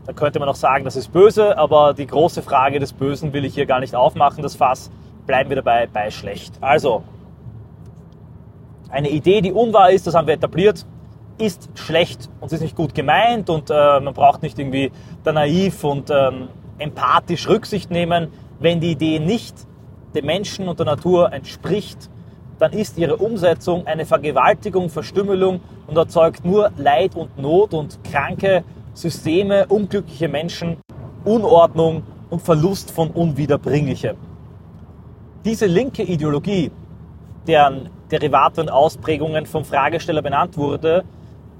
dann 0.06 0.14
könnte 0.14 0.38
man 0.38 0.48
auch 0.48 0.54
sagen, 0.54 0.84
das 0.84 0.96
ist 0.96 1.12
böse, 1.12 1.56
aber 1.56 1.94
die 1.94 2.06
große 2.06 2.42
Frage 2.42 2.78
des 2.78 2.92
Bösen 2.92 3.32
will 3.32 3.44
ich 3.44 3.54
hier 3.54 3.66
gar 3.66 3.80
nicht 3.80 3.94
aufmachen, 3.94 4.42
das 4.42 4.54
Fass, 4.54 4.90
bleiben 5.26 5.48
wir 5.48 5.56
dabei 5.56 5.86
bei 5.86 6.10
schlecht. 6.10 6.54
Also, 6.60 7.02
eine 8.90 9.10
Idee, 9.10 9.40
die 9.40 9.52
unwahr 9.52 9.90
ist, 9.90 10.06
das 10.06 10.14
haben 10.14 10.26
wir 10.26 10.34
etabliert, 10.34 10.86
ist 11.38 11.68
schlecht 11.74 12.28
und 12.40 12.50
sie 12.50 12.56
ist 12.56 12.62
nicht 12.62 12.76
gut 12.76 12.94
gemeint 12.94 13.50
und 13.50 13.70
äh, 13.70 14.00
man 14.00 14.14
braucht 14.14 14.42
nicht 14.42 14.58
irgendwie 14.58 14.92
da 15.24 15.32
naiv 15.32 15.82
und 15.82 16.10
ähm, 16.10 16.48
empathisch 16.78 17.48
Rücksicht 17.48 17.90
nehmen. 17.90 18.28
Wenn 18.60 18.80
die 18.80 18.92
Idee 18.92 19.18
nicht 19.18 19.54
dem 20.14 20.26
Menschen 20.26 20.68
und 20.68 20.78
der 20.78 20.86
Natur 20.86 21.32
entspricht, 21.32 22.08
dann 22.58 22.72
ist 22.72 22.98
ihre 22.98 23.16
Umsetzung 23.16 23.86
eine 23.86 24.06
Vergewaltigung, 24.06 24.90
Verstümmelung 24.90 25.60
und 25.88 25.96
erzeugt 25.96 26.44
nur 26.44 26.70
Leid 26.76 27.16
und 27.16 27.36
Not 27.36 27.74
und 27.74 27.98
kranke 28.04 28.62
Systeme, 28.94 29.66
unglückliche 29.66 30.28
Menschen, 30.28 30.76
Unordnung 31.24 32.04
und 32.30 32.40
Verlust 32.40 32.90
von 32.90 33.10
Unwiederbringlichem. 33.10 34.16
Diese 35.44 35.66
linke 35.66 36.02
Ideologie, 36.02 36.70
deren 37.46 37.90
Derivate 38.10 38.60
und 38.60 38.70
Ausprägungen 38.70 39.46
vom 39.46 39.64
Fragesteller 39.64 40.22
benannt 40.22 40.56
wurde, 40.56 41.04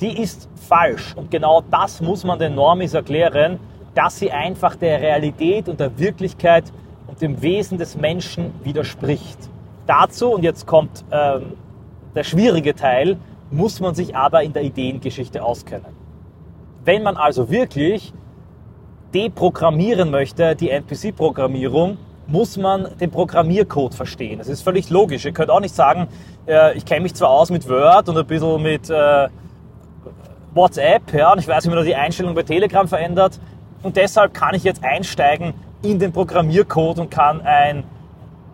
die 0.01 0.21
ist 0.21 0.49
falsch. 0.55 1.15
Und 1.17 1.31
genau 1.31 1.63
das 1.71 2.01
muss 2.01 2.25
man 2.25 2.39
den 2.39 2.55
Normis 2.55 2.95
erklären, 2.95 3.59
dass 3.95 4.19
sie 4.19 4.31
einfach 4.31 4.77
der 4.77 5.01
Realität 5.01 5.69
und 5.69 5.81
der 5.81 5.99
Wirklichkeit 5.99 6.73
und 7.07 7.21
dem 7.21 7.43
Wesen 7.43 7.79
des 7.79 7.97
Menschen 7.97 8.53
widerspricht. 8.63 9.39
Dazu, 9.87 10.35
und 10.35 10.43
jetzt 10.43 10.67
kommt 10.67 11.05
ähm, 11.11 11.53
der 12.15 12.25
schwierige 12.25 12.75
Teil, 12.75 13.17
muss 13.51 13.81
man 13.81 13.95
sich 13.95 14.17
aber 14.17 14.43
in 14.43 14.53
der 14.53 14.63
Ideengeschichte 14.63 15.43
auskennen. 15.43 16.04
Wenn 16.85 17.03
man 17.03 17.17
also 17.17 17.51
wirklich 17.51 18.13
deprogrammieren 19.15 20.11
möchte, 20.11 20.55
die 20.57 20.71
NPC-Programmierung, 20.71 21.97
muss 22.27 22.57
man 22.57 22.89
den 22.99 23.11
Programmiercode 23.11 23.95
verstehen. 23.95 24.39
Das 24.39 24.49
ist 24.49 24.63
völlig 24.63 24.91
logisch. 24.91 25.25
Ihr 25.25 25.33
könnt 25.33 25.51
auch 25.51 25.61
nicht 25.61 25.75
sagen, 25.75 26.09
äh, 26.47 26.77
ich 26.77 26.85
kenne 26.85 27.03
mich 27.03 27.15
zwar 27.15 27.31
aus 27.31 27.51
mit 27.51 27.69
Word 27.69 28.09
und 28.09 28.17
ein 28.17 28.27
bisschen 28.27 28.63
mit 28.63 28.89
äh, 28.89 29.29
WhatsApp, 30.55 31.13
ja, 31.13 31.33
und 31.33 31.39
ich 31.39 31.49
weiß, 31.49 31.67
wie 31.67 31.71
man 31.71 31.85
die 31.85 31.95
Einstellung 31.95 32.35
bei 32.35 32.43
Telegram 32.43 32.87
verändert, 32.87 33.41
Und 33.83 33.97
deshalb 33.97 34.33
kann 34.33 34.55
ich 34.55 34.65
jetzt 34.65 34.83
einsteigen 34.83 35.53
in 35.83 35.99
den 35.99 36.13
Programmiercode 36.13 37.01
und 37.01 37.11
kann 37.11 37.43
ein 37.43 37.85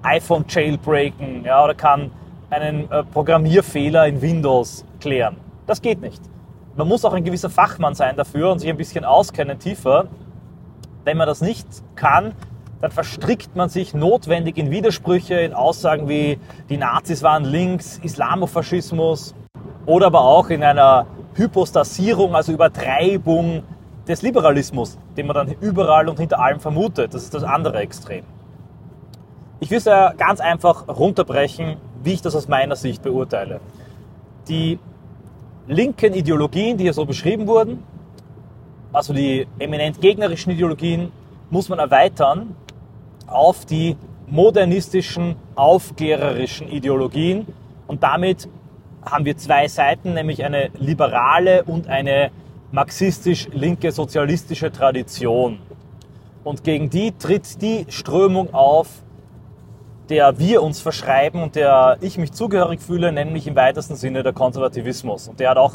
iPhone 0.02 0.44
jailbreaken 0.48 1.44
ja, 1.44 1.62
oder 1.62 1.74
kann 1.74 2.10
einen 2.48 2.90
äh, 2.90 3.04
Programmierfehler 3.04 4.08
in 4.08 4.20
Windows 4.20 4.84
klären. 4.98 5.36
Das 5.66 5.80
geht 5.80 6.00
nicht. 6.00 6.20
Man 6.80 6.88
muss 6.88 7.04
auch 7.04 7.12
ein 7.12 7.24
gewisser 7.24 7.50
Fachmann 7.50 7.94
sein 7.94 8.16
dafür 8.16 8.50
und 8.50 8.58
sich 8.58 8.70
ein 8.70 8.78
bisschen 8.78 9.04
auskennen 9.04 9.58
tiefer. 9.58 10.06
Wenn 11.04 11.18
man 11.18 11.26
das 11.26 11.42
nicht 11.42 11.66
kann, 11.94 12.32
dann 12.80 12.90
verstrickt 12.90 13.54
man 13.54 13.68
sich 13.68 13.92
notwendig 13.92 14.56
in 14.56 14.70
Widersprüche, 14.70 15.34
in 15.34 15.52
Aussagen 15.52 16.08
wie 16.08 16.38
die 16.70 16.78
Nazis 16.78 17.22
waren 17.22 17.44
links, 17.44 18.00
Islamofaschismus 18.02 19.34
oder 19.84 20.06
aber 20.06 20.22
auch 20.22 20.48
in 20.48 20.64
einer 20.64 21.06
Hypostasierung, 21.34 22.34
also 22.34 22.50
Übertreibung 22.50 23.62
des 24.08 24.22
Liberalismus, 24.22 24.96
den 25.18 25.26
man 25.26 25.34
dann 25.34 25.54
überall 25.60 26.08
und 26.08 26.18
hinter 26.18 26.38
allem 26.38 26.60
vermutet. 26.60 27.12
Das 27.12 27.24
ist 27.24 27.34
das 27.34 27.42
andere 27.42 27.76
Extrem. 27.80 28.24
Ich 29.60 29.70
will 29.70 29.76
es 29.76 29.84
ja 29.84 30.14
ganz 30.14 30.40
einfach 30.40 30.88
runterbrechen, 30.88 31.76
wie 32.02 32.14
ich 32.14 32.22
das 32.22 32.34
aus 32.34 32.48
meiner 32.48 32.74
Sicht 32.74 33.02
beurteile. 33.02 33.60
Die 34.48 34.78
linken 35.70 36.14
Ideologien, 36.14 36.76
die 36.76 36.84
hier 36.84 36.92
so 36.92 37.06
beschrieben 37.06 37.46
wurden, 37.46 37.82
also 38.92 39.14
die 39.14 39.46
eminent 39.58 40.00
gegnerischen 40.00 40.52
Ideologien, 40.52 41.12
muss 41.48 41.68
man 41.68 41.78
erweitern 41.78 42.56
auf 43.26 43.64
die 43.64 43.96
modernistischen, 44.26 45.36
aufklärerischen 45.54 46.68
Ideologien. 46.68 47.46
Und 47.86 48.02
damit 48.02 48.48
haben 49.02 49.24
wir 49.24 49.36
zwei 49.36 49.68
Seiten, 49.68 50.14
nämlich 50.14 50.44
eine 50.44 50.70
liberale 50.78 51.62
und 51.64 51.86
eine 51.88 52.30
marxistisch-linke 52.72 53.92
sozialistische 53.92 54.72
Tradition. 54.72 55.58
Und 56.42 56.64
gegen 56.64 56.90
die 56.90 57.12
tritt 57.12 57.62
die 57.62 57.86
Strömung 57.88 58.52
auf, 58.54 58.88
der 60.10 60.38
wir 60.38 60.62
uns 60.62 60.80
verschreiben 60.80 61.42
und 61.42 61.54
der 61.54 61.96
ich 62.00 62.18
mich 62.18 62.32
zugehörig 62.32 62.80
fühle, 62.80 63.12
nämlich 63.12 63.46
im 63.46 63.54
weitesten 63.54 63.94
Sinne 63.94 64.24
der 64.24 64.32
Konservativismus. 64.32 65.28
Und 65.28 65.38
der 65.38 65.50
hat 65.50 65.56
auch 65.56 65.74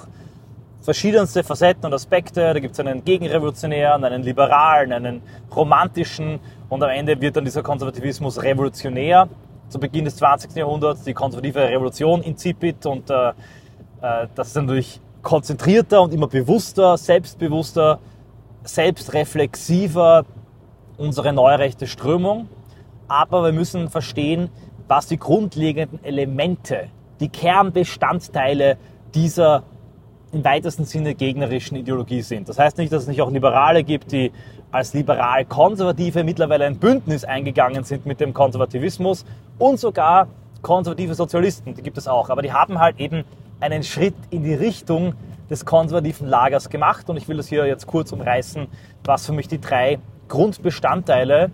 verschiedenste 0.81 1.43
Facetten 1.43 1.85
und 1.85 1.93
Aspekte. 1.93 2.53
Da 2.53 2.59
gibt 2.59 2.73
es 2.73 2.79
einen 2.81 3.03
Gegenrevolutionären, 3.05 4.03
einen 4.03 4.23
Liberalen, 4.23 4.91
einen 4.91 5.21
Romantischen 5.55 6.39
und 6.67 6.83
am 6.83 6.89
Ende 6.89 7.19
wird 7.21 7.37
dann 7.37 7.45
dieser 7.45 7.63
Konservativismus 7.63 8.43
revolutionär. 8.43 9.29
Zu 9.69 9.79
Beginn 9.79 10.05
des 10.05 10.17
20. 10.17 10.53
Jahrhunderts 10.55 11.03
die 11.03 11.13
konservative 11.13 11.61
Revolution 11.61 12.21
incipit 12.21 12.85
und 12.85 13.09
äh, 13.09 13.29
äh, 13.29 14.27
das 14.35 14.49
ist 14.49 14.55
natürlich 14.55 14.99
konzentrierter 15.21 16.01
und 16.01 16.13
immer 16.13 16.27
bewusster, 16.27 16.97
selbstbewusster, 16.97 17.99
selbstreflexiver 18.63 20.25
unsere 20.97 21.33
neurechte 21.33 21.87
Strömung. 21.87 22.47
Aber 23.07 23.43
wir 23.43 23.51
müssen 23.51 23.89
verstehen, 23.89 24.49
was 24.87 25.07
die 25.07 25.17
grundlegenden 25.17 26.03
Elemente, 26.03 26.87
die 27.19 27.29
Kernbestandteile 27.29 28.77
dieser 29.13 29.63
im 30.31 30.43
weitesten 30.43 30.85
Sinne 30.85 31.15
gegnerischen 31.15 31.77
Ideologie 31.77 32.21
sind. 32.21 32.49
Das 32.49 32.59
heißt 32.59 32.77
nicht, 32.77 32.91
dass 32.91 33.03
es 33.03 33.07
nicht 33.07 33.21
auch 33.21 33.31
Liberale 33.31 33.83
gibt, 33.83 34.11
die 34.11 34.31
als 34.71 34.93
liberal-konservative 34.93 36.25
mittlerweile 36.25 36.65
ein 36.65 36.77
Bündnis 36.77 37.23
eingegangen 37.23 37.85
sind 37.85 38.05
mit 38.05 38.19
dem 38.19 38.33
Konservativismus 38.33 39.23
und 39.57 39.79
sogar 39.79 40.27
konservative 40.61 41.15
Sozialisten, 41.15 41.73
die 41.75 41.81
gibt 41.81 41.97
es 41.97 42.07
auch. 42.07 42.29
Aber 42.29 42.41
die 42.41 42.51
haben 42.51 42.79
halt 42.79 42.99
eben 42.99 43.23
einen 43.61 43.83
Schritt 43.83 44.15
in 44.31 44.43
die 44.43 44.53
Richtung 44.53 45.13
des 45.49 45.65
konservativen 45.65 46.27
Lagers 46.27 46.69
gemacht. 46.69 47.09
Und 47.09 47.17
ich 47.17 47.27
will 47.27 47.37
das 47.37 47.47
hier 47.47 47.65
jetzt 47.65 47.87
kurz 47.87 48.11
umreißen, 48.11 48.67
was 49.05 49.25
für 49.25 49.31
mich 49.31 49.47
die 49.47 49.61
drei 49.61 49.99
Grundbestandteile 50.27 51.51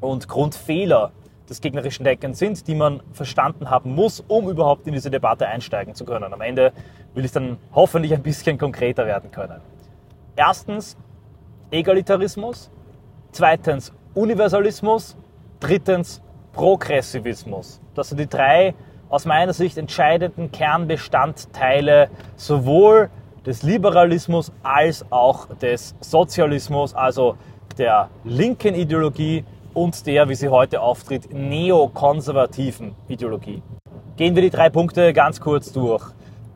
und 0.00 0.28
Grundfehler 0.28 1.12
des 1.48 1.60
gegnerischen 1.60 2.04
Deckens 2.04 2.38
sind, 2.38 2.66
die 2.68 2.74
man 2.74 3.02
verstanden 3.12 3.70
haben 3.70 3.94
muss, 3.94 4.24
um 4.28 4.48
überhaupt 4.48 4.86
in 4.86 4.92
diese 4.92 5.10
Debatte 5.10 5.46
einsteigen 5.46 5.94
zu 5.94 6.04
können. 6.04 6.32
Am 6.32 6.40
Ende 6.40 6.72
will 7.14 7.24
ich 7.24 7.32
dann 7.32 7.58
hoffentlich 7.74 8.14
ein 8.14 8.22
bisschen 8.22 8.56
konkreter 8.56 9.04
werden 9.04 9.30
können. 9.30 9.60
Erstens 10.36 10.96
Egalitarismus, 11.72 12.70
zweitens 13.32 13.92
Universalismus, 14.14 15.16
drittens 15.58 16.22
Progressivismus. 16.52 17.80
Das 17.94 18.08
sind 18.08 18.18
die 18.18 18.28
drei 18.28 18.74
aus 19.08 19.24
meiner 19.24 19.52
Sicht 19.52 19.76
entscheidenden 19.76 20.52
Kernbestandteile 20.52 22.10
sowohl 22.36 23.10
des 23.44 23.62
Liberalismus 23.62 24.52
als 24.62 25.04
auch 25.10 25.46
des 25.56 25.94
Sozialismus, 26.00 26.94
also 26.94 27.36
der 27.78 28.08
linken 28.24 28.74
Ideologie 28.74 29.44
und 29.80 30.06
der, 30.06 30.28
wie 30.28 30.34
sie 30.34 30.50
heute 30.50 30.82
auftritt, 30.82 31.32
neokonservativen 31.32 32.94
Ideologie. 33.08 33.62
Gehen 34.16 34.34
wir 34.34 34.42
die 34.42 34.50
drei 34.50 34.68
Punkte 34.68 35.14
ganz 35.14 35.40
kurz 35.40 35.72
durch. 35.72 36.04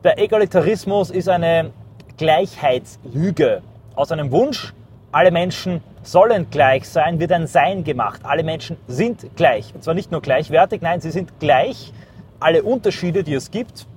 Der 0.03 0.19
Egalitarismus 0.19 1.09
ist 1.09 1.27
eine 1.27 1.71
Gleichheitslüge. 2.17 3.63
Aus 3.95 4.11
einem 4.11 4.31
Wunsch, 4.31 4.75
alle 5.11 5.31
Menschen 5.31 5.81
sollen 6.03 6.51
gleich 6.51 6.87
sein, 6.87 7.19
wird 7.19 7.31
ein 7.31 7.47
Sein 7.47 7.83
gemacht. 7.83 8.21
Alle 8.23 8.43
Menschen 8.43 8.77
sind 8.87 9.35
gleich. 9.35 9.73
Und 9.73 9.83
zwar 9.83 9.95
nicht 9.95 10.11
nur 10.11 10.21
gleichwertig, 10.21 10.83
nein, 10.83 11.01
sie 11.01 11.09
sind 11.09 11.39
gleich 11.39 11.93
alle 12.39 12.61
Unterschiede, 12.61 13.23
die 13.23 13.33
es 13.33 13.49
gibt, 13.49 13.87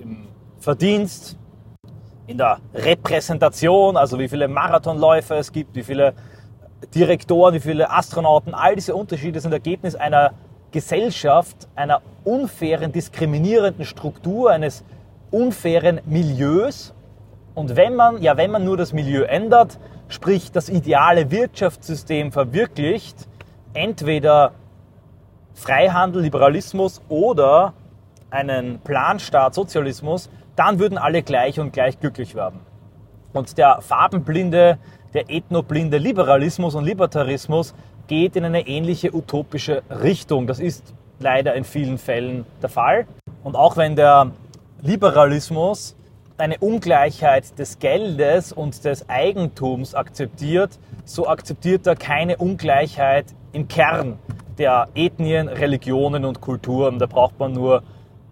im 0.00 0.26
Verdienst, 0.58 1.36
in 2.26 2.38
der 2.38 2.58
Repräsentation, 2.74 3.96
also 3.96 4.18
wie 4.18 4.28
viele 4.28 4.48
Marathonläufer 4.48 5.36
es 5.36 5.52
gibt, 5.52 5.76
wie 5.76 5.84
viele 5.84 6.14
Direktoren, 6.94 7.54
wie 7.54 7.60
viele 7.60 7.90
Astronauten, 7.90 8.54
all 8.54 8.74
diese 8.74 8.94
Unterschiede 8.94 9.40
sind 9.40 9.52
Ergebnis 9.52 9.94
einer 9.94 10.32
Gesellschaft, 10.70 11.68
einer 11.74 12.00
unfairen, 12.24 12.92
diskriminierenden 12.92 13.84
Struktur, 13.84 14.50
eines 14.50 14.84
unfairen 15.30 16.00
Milieus. 16.06 16.94
Und 17.54 17.76
wenn 17.76 17.96
man, 17.96 18.22
ja, 18.22 18.36
wenn 18.36 18.50
man 18.50 18.64
nur 18.64 18.76
das 18.76 18.92
Milieu 18.92 19.22
ändert, 19.22 19.78
sprich 20.08 20.52
das 20.52 20.68
ideale 20.68 21.30
Wirtschaftssystem 21.30 22.32
verwirklicht, 22.32 23.28
entweder 23.74 24.52
Freihandel, 25.54 26.22
Liberalismus 26.22 27.02
oder 27.08 27.74
einen 28.30 28.80
Planstaat, 28.80 29.54
Sozialismus, 29.54 30.30
dann 30.56 30.78
würden 30.78 30.98
alle 30.98 31.22
gleich 31.22 31.58
und 31.60 31.72
gleich 31.72 31.98
glücklich 32.00 32.34
werden. 32.34 32.60
Und 33.32 33.58
der 33.58 33.80
farbenblinde, 33.80 34.78
der 35.14 35.30
ethnoblinde 35.30 35.98
Liberalismus 35.98 36.74
und 36.74 36.84
Libertarismus 36.84 37.74
geht 38.06 38.36
in 38.36 38.44
eine 38.44 38.66
ähnliche 38.66 39.14
utopische 39.14 39.82
Richtung. 39.90 40.46
Das 40.46 40.60
ist 40.60 40.94
leider 41.18 41.54
in 41.54 41.64
vielen 41.64 41.98
Fällen 41.98 42.44
der 42.62 42.68
Fall. 42.68 43.06
Und 43.44 43.56
auch 43.56 43.76
wenn 43.76 43.96
der 43.96 44.30
Liberalismus 44.82 45.96
eine 46.38 46.58
Ungleichheit 46.58 47.58
des 47.58 47.78
Geldes 47.78 48.52
und 48.52 48.84
des 48.84 49.08
Eigentums 49.08 49.94
akzeptiert, 49.94 50.78
so 51.04 51.28
akzeptiert 51.28 51.86
er 51.86 51.96
keine 51.96 52.38
Ungleichheit 52.38 53.26
im 53.52 53.68
Kern 53.68 54.18
der 54.58 54.88
Ethnien, 54.94 55.48
Religionen 55.48 56.24
und 56.24 56.40
Kulturen. 56.40 56.98
Da 56.98 57.06
braucht 57.06 57.38
man 57.38 57.52
nur 57.52 57.82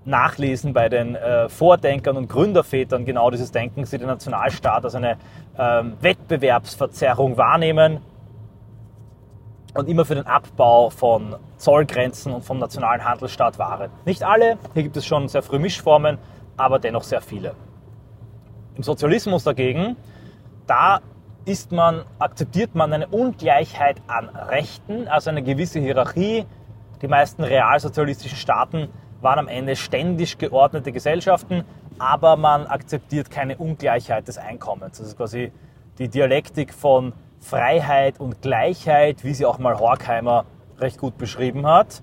nachlesen 0.08 0.72
bei 0.72 0.88
den 0.88 1.14
äh, 1.14 1.48
Vordenkern 1.48 2.16
und 2.16 2.28
Gründervätern 2.28 3.04
genau 3.04 3.30
dieses 3.30 3.52
Denken, 3.52 3.84
sie 3.84 3.98
den 3.98 4.08
Nationalstaat 4.08 4.84
als 4.84 4.94
eine 4.94 5.16
ähm, 5.56 5.96
Wettbewerbsverzerrung 6.00 7.36
wahrnehmen 7.36 8.00
und 9.74 9.88
immer 9.88 10.04
für 10.04 10.16
den 10.16 10.26
Abbau 10.26 10.90
von 10.90 11.36
Zollgrenzen 11.58 12.32
und 12.32 12.44
vom 12.44 12.58
nationalen 12.58 13.04
Handelsstaat 13.04 13.58
waren. 13.58 13.90
Nicht 14.04 14.24
alle, 14.24 14.58
hier 14.74 14.82
gibt 14.82 14.96
es 14.96 15.06
schon 15.06 15.28
sehr 15.28 15.42
früh 15.42 15.58
Mischformen, 15.58 16.18
aber 16.56 16.78
dennoch 16.78 17.04
sehr 17.04 17.20
viele. 17.20 17.54
Im 18.74 18.82
Sozialismus 18.82 19.44
dagegen, 19.44 19.96
da 20.66 21.00
ist 21.44 21.72
man, 21.72 22.04
akzeptiert 22.18 22.74
man 22.74 22.92
eine 22.92 23.08
Ungleichheit 23.08 24.02
an 24.06 24.28
Rechten, 24.28 25.08
also 25.08 25.30
eine 25.30 25.42
gewisse 25.42 25.80
Hierarchie. 25.80 26.46
Die 27.00 27.08
meisten 27.08 27.44
realsozialistischen 27.44 28.36
Staaten 28.36 28.88
waren 29.20 29.38
am 29.38 29.48
Ende 29.48 29.76
ständig 29.76 30.38
geordnete 30.38 30.92
Gesellschaften, 30.92 31.64
aber 31.98 32.36
man 32.36 32.66
akzeptiert 32.66 33.30
keine 33.30 33.56
Ungleichheit 33.56 34.28
des 34.28 34.38
Einkommens. 34.38 34.98
Das 34.98 35.08
ist 35.08 35.16
quasi 35.16 35.52
die 35.98 36.08
Dialektik 36.08 36.72
von 36.72 37.12
Freiheit 37.40 38.20
und 38.20 38.42
Gleichheit, 38.42 39.24
wie 39.24 39.34
sie 39.34 39.46
auch 39.46 39.58
mal 39.58 39.78
Horkheimer 39.78 40.44
recht 40.78 40.98
gut 40.98 41.18
beschrieben 41.18 41.66
hat. 41.66 42.02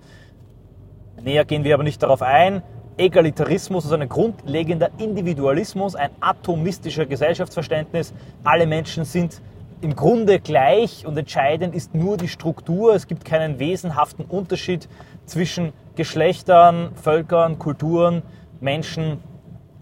Näher 1.21 1.45
gehen 1.45 1.63
wir 1.63 1.73
aber 1.73 1.83
nicht 1.83 2.03
darauf 2.03 2.21
ein. 2.21 2.61
Egalitarismus 2.97 3.85
ist 3.85 3.91
ein 3.91 4.07
grundlegender 4.07 4.89
Individualismus, 4.97 5.95
ein 5.95 6.11
atomistischer 6.21 7.05
Gesellschaftsverständnis. 7.05 8.13
Alle 8.43 8.67
Menschen 8.67 9.03
sind 9.03 9.41
im 9.81 9.95
Grunde 9.95 10.39
gleich 10.39 11.05
und 11.05 11.17
entscheidend 11.17 11.75
ist 11.75 11.93
nur 11.95 12.17
die 12.17 12.27
Struktur. 12.27 12.95
Es 12.95 13.07
gibt 13.07 13.25
keinen 13.25 13.59
wesenhaften 13.59 14.25
Unterschied 14.25 14.87
zwischen 15.25 15.73
Geschlechtern, 15.95 16.91
Völkern, 16.95 17.59
Kulturen, 17.59 18.23
Menschen. 18.59 19.19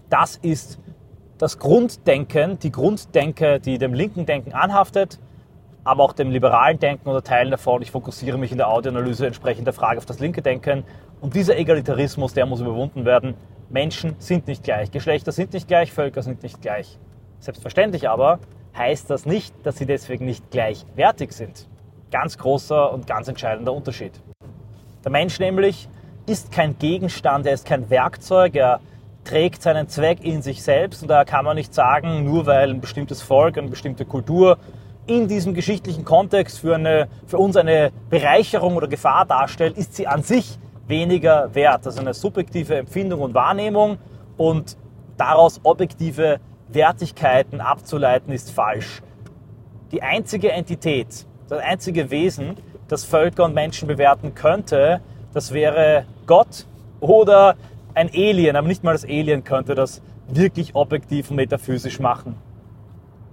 Das 0.10 0.36
ist 0.38 0.80
das 1.38 1.60
Grunddenken, 1.60 2.60
die 2.60 2.72
Grunddenke, 2.72 3.60
die 3.60 3.78
dem 3.78 3.94
linken 3.94 4.26
Denken 4.26 4.54
anhaftet. 4.54 5.20
aber 5.84 6.04
auch 6.04 6.14
dem 6.14 6.32
liberalen 6.32 6.80
Denken 6.80 7.10
oder 7.10 7.24
Teilen 7.24 7.52
davon. 7.52 7.82
Ich 7.82 7.92
fokussiere 7.92 8.38
mich 8.38 8.52
in 8.52 8.58
der 8.58 8.70
Audioanalyse 8.70 9.28
entsprechend 9.28 9.68
der 9.68 9.74
Frage 9.74 9.98
auf 9.98 10.06
das 10.06 10.20
linke 10.20 10.42
Denken. 10.42 10.84
Und 11.22 11.36
dieser 11.36 11.58
Egalitarismus, 11.58 12.34
der 12.34 12.46
muss 12.46 12.62
überwunden 12.62 13.06
werden. 13.06 13.36
Menschen 13.70 14.16
sind 14.20 14.48
nicht 14.48 14.64
gleich, 14.64 14.92
Geschlechter 14.92 15.32
sind 15.32 15.54
nicht 15.54 15.68
gleich, 15.68 15.92
Völker 15.92 16.22
sind 16.22 16.44
nicht 16.44 16.62
gleich. 16.62 17.00
Selbstverständlich 17.40 18.08
aber 18.08 18.40
heißt 18.78 19.10
das 19.10 19.26
nicht, 19.26 19.54
dass 19.64 19.78
sie 19.78 19.86
deswegen 19.86 20.26
nicht 20.26 20.52
gleichwertig 20.52 21.32
sind. 21.32 21.68
Ganz 22.12 22.38
großer 22.38 22.92
und 22.92 23.08
ganz 23.08 23.28
entscheidender 23.28 23.74
Unterschied. 23.74 24.14
Der 25.04 25.12
Mensch 25.12 25.40
nämlich 25.40 25.90
ist 26.26 26.52
kein 26.52 26.78
Gegenstand, 26.78 27.46
er 27.46 27.54
ist 27.54 27.66
kein 27.66 27.90
Werkzeug, 27.90 28.56
er 28.56 28.80
trägt 29.24 29.62
seinen 29.62 29.88
Zweck 29.88 30.24
in 30.24 30.42
sich 30.42 30.64
selbst 30.64 31.02
und 31.02 31.08
da 31.08 31.26
kann 31.26 31.46
man 31.46 31.56
nicht 31.56 31.74
sagen, 31.74 32.24
nur 32.26 32.46
weil 32.46 32.70
ein 32.70 32.82
bestimmtes 32.82 33.22
Volk, 33.22 33.58
eine 33.58 33.70
bestimmte 33.70 34.06
Kultur 34.06 34.58
in 35.06 35.28
diesem 35.28 35.54
geschichtlichen 35.54 36.06
Kontext 36.06 36.60
für, 36.60 36.76
eine, 36.76 37.08
für 37.28 37.38
uns 37.38 37.58
eine 37.58 37.92
Bereicherung 38.10 38.76
oder 38.76 38.88
Gefahr 38.88 39.26
darstellt, 39.26 39.78
ist 39.78 39.96
sie 39.96 40.08
an 40.08 40.24
sich 40.24 40.58
weniger 40.88 41.54
wert. 41.54 41.86
Das 41.86 41.96
ist 41.96 42.00
eine 42.00 42.14
subjektive 42.14 42.76
Empfindung 42.76 43.22
und 43.22 43.34
Wahrnehmung 43.34 43.98
und 44.38 44.78
daraus 45.18 45.60
objektive 45.64 46.40
Wertigkeiten 46.74 47.62
abzuleiten 47.62 48.34
ist 48.34 48.52
falsch. 48.52 49.02
Die 49.92 50.02
einzige 50.02 50.52
Entität, 50.52 51.26
das 51.50 51.60
einzige 51.60 52.10
Wesen, 52.10 52.58
das 52.88 53.06
Völker 53.06 53.46
und 53.46 53.54
Menschen 53.54 53.88
bewerten 53.88 54.36
könnte, 54.36 55.02
das 55.34 55.54
wäre 55.54 56.06
Gott 56.26 56.66
oder 57.00 57.56
ein 57.94 58.10
Alien, 58.10 58.56
aber 58.56 58.68
nicht 58.68 58.84
mal 58.84 58.94
das 58.94 59.04
Alien 59.04 59.44
könnte 59.44 59.76
das 59.76 60.02
wirklich 60.28 60.76
objektiv 60.76 61.30
und 61.30 61.38
metaphysisch 61.38 62.00
machen. 62.00 62.36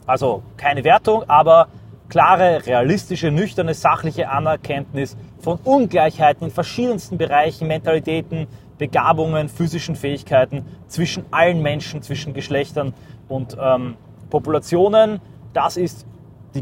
Also 0.06 0.42
keine 0.56 0.85
Wertung, 0.85 1.28
aber 1.28 1.68
klare, 2.09 2.66
realistische, 2.66 3.30
nüchterne, 3.30 3.75
sachliche 3.75 4.28
Anerkenntnis 4.28 5.16
von 5.38 5.59
Ungleichheiten 5.62 6.49
in 6.49 6.50
verschiedensten 6.52 7.16
Bereichen, 7.16 7.68
Mentalitäten, 7.68 8.49
Begabungen, 8.78 9.49
physischen 9.49 9.94
Fähigkeiten 9.94 10.64
zwischen 10.88 11.25
allen 11.30 11.62
Menschen, 11.62 12.02
zwischen 12.02 12.35
Geschlechtern 12.35 12.94
und 13.31 13.57
ähm, 13.61 13.97
Populationen. 14.29 15.21
Das 15.53 15.77
ist 15.77 16.07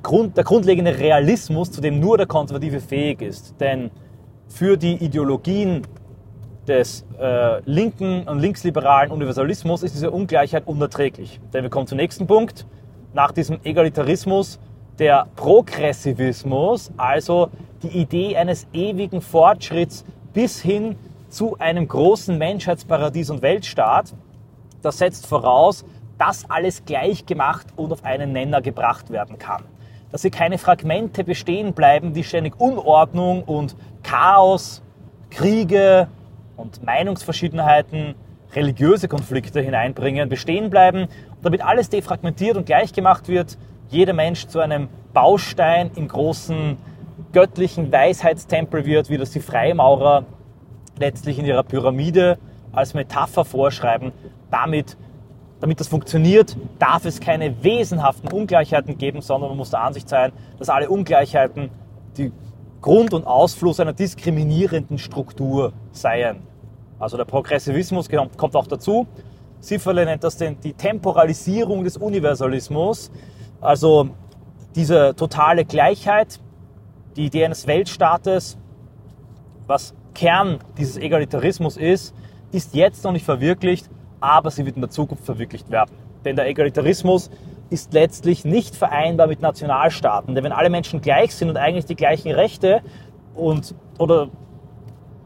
Grund, 0.03 0.37
der 0.37 0.45
grundlegende 0.45 0.99
Realismus, 0.99 1.71
zu 1.71 1.81
dem 1.81 1.99
nur 1.99 2.19
der 2.19 2.27
Konservative 2.27 2.81
fähig 2.81 3.23
ist. 3.23 3.55
Denn 3.59 3.91
für 4.49 4.77
die 4.77 4.95
Ideologien 4.95 5.83
des 6.67 7.07
äh, 7.19 7.61
linken 7.65 8.29
und 8.29 8.41
linksliberalen 8.41 9.11
Universalismus 9.11 9.83
ist 9.83 9.95
diese 9.95 10.11
Ungleichheit 10.11 10.67
unerträglich. 10.67 11.41
Denn 11.53 11.63
wir 11.63 11.71
kommen 11.71 11.87
zum 11.87 11.97
nächsten 11.97 12.27
Punkt. 12.27 12.67
Nach 13.15 13.33
diesem 13.33 13.59
Egalitarismus 13.65 14.61
der 14.99 15.27
Progressivismus, 15.37 16.93
also 16.99 17.49
die 17.83 17.89
Idee 17.89 18.37
eines 18.37 18.67
ewigen 18.75 19.23
Fortschritts 19.23 20.05
bis 20.35 20.61
hin 20.61 20.97
zu 21.31 21.57
einem 21.59 21.89
großen 21.89 22.37
Menschheitsparadies 22.37 23.31
und 23.31 23.41
Weltstaat, 23.41 24.15
das 24.83 24.99
setzt 24.99 25.27
voraus, 25.27 25.85
dass 26.19 26.51
alles 26.51 26.85
gleich 26.85 27.27
gemacht 27.27 27.69
und 27.77 27.93
auf 27.93 28.05
einen 28.05 28.33
Nenner 28.33 28.61
gebracht 28.61 29.11
werden 29.11 29.39
kann. 29.39 29.65
Dass 30.11 30.23
hier 30.23 30.31
keine 30.31 30.59
Fragmente 30.59 31.25
bestehen 31.25 31.73
bleiben, 31.75 32.13
die 32.13 32.25
ständig 32.25 32.59
Unordnung 32.59 33.45
und 33.45 33.77
Chaos, 34.03 34.83
Kriege 35.31 36.09
und 36.57 36.83
Meinungsverschiedenheiten, 36.83 38.15
religiöse 38.55 39.09
Konflikte 39.09 39.61
hineinbringen, 39.61 40.29
bestehen 40.29 40.71
bleiben. 40.71 41.03
Und 41.03 41.45
damit 41.45 41.63
alles 41.65 41.91
defragmentiert 41.91 42.57
und 42.57 42.67
gleich 42.67 42.93
gemacht 42.93 43.29
wird, 43.29 43.59
jeder 43.91 44.13
Mensch 44.13 44.47
zu 44.47 44.61
einem 44.61 44.89
Baustein 45.13 45.91
im 45.95 46.09
großen 46.09 46.77
göttlichen 47.33 47.93
Weisheitstempel 47.93 48.85
wird, 48.85 49.11
wie 49.11 49.19
das 49.19 49.31
die 49.31 49.41
Freimaurer 49.41 50.25
letztlich 50.99 51.39
in 51.39 51.45
ihrer 51.45 51.63
Pyramide 51.63 52.39
als 52.73 52.95
Metapher 52.95 53.45
vorschreiben. 53.45 54.13
Damit, 54.51 54.97
damit 55.61 55.81
das 55.81 55.89
funktioniert, 55.89 56.57
darf 56.79 57.05
es 57.05 57.21
keine 57.21 57.63
wesenhaften 57.63 58.31
Ungleichheiten 58.31 58.97
geben, 58.97 59.21
sondern 59.23 59.51
man 59.51 59.59
muss 59.59 59.71
der 59.71 59.83
Ansicht 59.83 60.09
sein, 60.09 60.33
dass 60.59 60.69
alle 60.69 60.89
Ungleichheiten 60.89 61.71
die 62.17 62.33
Grund 62.81 63.13
und 63.13 63.27
Ausfluss 63.27 63.81
einer 63.81 63.93
diskriminierenden 63.93 64.99
Struktur 64.99 65.73
seien. 65.91 66.43
Also 66.99 67.17
der 67.17 67.25
Progressivismus 67.25 68.09
kommt 68.09 68.57
auch 68.57 68.67
dazu. 68.67 69.07
Sifferle 69.61 70.05
nennt 70.05 70.23
das 70.23 70.37
den, 70.37 70.61
die 70.61 70.73
Temporalisierung 70.73 71.83
des 71.83 71.97
Universalismus. 71.97 73.11
Also 73.61 74.11
diese 74.77 75.15
totale 75.17 75.65
Gleichheit, 75.65 76.39
die 77.17 77.27
Idee 77.27 77.45
eines 77.45 77.67
Weltstaates, 77.67 78.57
was 79.67 79.95
Kern 80.15 80.59
dieses 80.77 80.97
Egalitarismus 80.97 81.77
ist, 81.77 82.15
ist 82.53 82.75
jetzt 82.75 83.05
noch 83.05 83.13
nicht 83.13 83.25
verwirklicht, 83.25 83.91
aber 84.21 84.51
sie 84.51 84.67
wird 84.67 84.77
in 84.77 84.83
der 84.83 84.91
Zukunft 84.91 85.25
verwirklicht 85.25 85.71
werden. 85.71 85.91
Denn 86.25 86.37
der 86.37 86.47
Egalitarismus 86.47 87.31
ist 87.71 87.93
letztlich 87.93 88.45
nicht 88.45 88.75
vereinbar 88.75 89.27
mit 89.27 89.41
Nationalstaaten. 89.41 90.35
Denn 90.35 90.45
wenn 90.45 90.53
alle 90.53 90.71
Menschen 90.71 91.01
gleich 91.01 91.35
sind 91.35 91.51
und 91.51 91.57
eigentlich 91.57 91.85
die 91.85 91.97
gleichen 91.97 92.33
Rechte 92.33 92.81
und 93.35 93.75
oder 93.99 94.29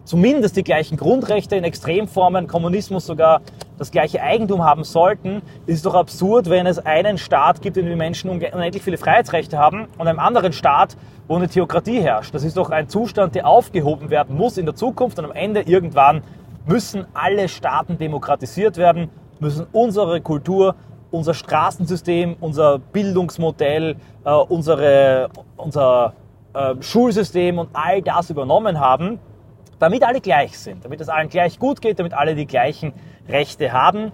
zumindest 0.05 0.57
die 0.57 0.65
gleichen 0.65 0.97
Grundrechte 0.97 1.57
in 1.57 1.65
Extremformen, 1.65 2.49
Kommunismus 2.49 3.07
sogar 3.07 3.41
das 3.79 3.91
gleiche 3.91 4.23
Eigentum 4.23 4.63
haben 4.63 4.85
sollten, 4.85 5.43
ist 5.67 5.77
es 5.77 5.83
doch 5.83 5.95
absurd, 5.95 6.51
wenn 6.51 6.67
es 6.67 6.79
einen 6.79 7.19
Staat 7.19 7.63
gibt, 7.63 7.77
in 7.77 7.85
dem 7.85 7.93
die 7.93 7.97
Menschen 7.97 8.31
unendlich 8.31 8.83
viele 8.83 8.99
Freiheitsrechte 8.99 9.59
haben 9.59 9.87
und 9.99 10.07
einem 10.07 10.19
anderen 10.19 10.53
Staat, 10.53 10.97
wo 11.29 11.37
eine 11.37 11.49
Theokratie 11.49 12.01
herrscht. 12.01 12.35
Das 12.35 12.45
ist 12.45 12.57
doch 12.57 12.71
ein 12.71 12.89
Zustand, 12.89 13.35
der 13.35 13.47
aufgehoben 13.47 14.11
werden 14.11 14.37
muss 14.37 14.59
in 14.59 14.67
der 14.67 14.75
Zukunft 14.75 15.19
und 15.19 15.25
am 15.25 15.33
Ende 15.33 15.63
irgendwann 15.63 16.23
müssen 16.67 17.07
alle 17.15 17.49
Staaten 17.49 17.99
demokratisiert 17.99 18.77
werden, 18.77 19.11
müssen 19.41 19.67
unsere 19.73 20.21
Kultur, 20.21 20.75
unser 21.11 21.35
Straßensystem, 21.35 22.37
unser 22.41 22.79
Bildungsmodell, 22.79 23.97
äh, 24.25 24.31
unsere, 24.31 25.29
unser 25.57 26.15
äh, 26.55 26.75
Schulsystem 26.81 27.59
und 27.59 27.71
all 27.73 28.03
das 28.03 28.31
übernommen 28.31 28.79
haben 28.81 29.19
damit 29.83 30.05
alle 30.05 30.21
gleich 30.21 30.57
sind, 30.57 30.85
damit 30.85 31.01
es 31.01 31.09
allen 31.09 31.29
gleich 31.29 31.59
gut 31.59 31.81
geht, 31.81 31.99
damit 31.99 32.15
alle 32.15 32.37
die 32.37 32.47
gleichen 32.47 32.93
Rechte 33.29 33.73
haben. 33.73 34.13